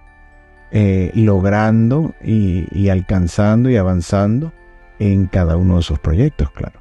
eh, 0.72 1.12
logrando 1.16 2.14
y, 2.24 2.68
y 2.72 2.90
alcanzando 2.90 3.70
y 3.70 3.78
avanzando 3.78 4.54
en 5.00 5.26
cada 5.26 5.58
uno 5.58 5.78
de 5.78 5.84
sus 5.84 6.00
proyectos, 6.00 6.52
claro. 6.52 6.80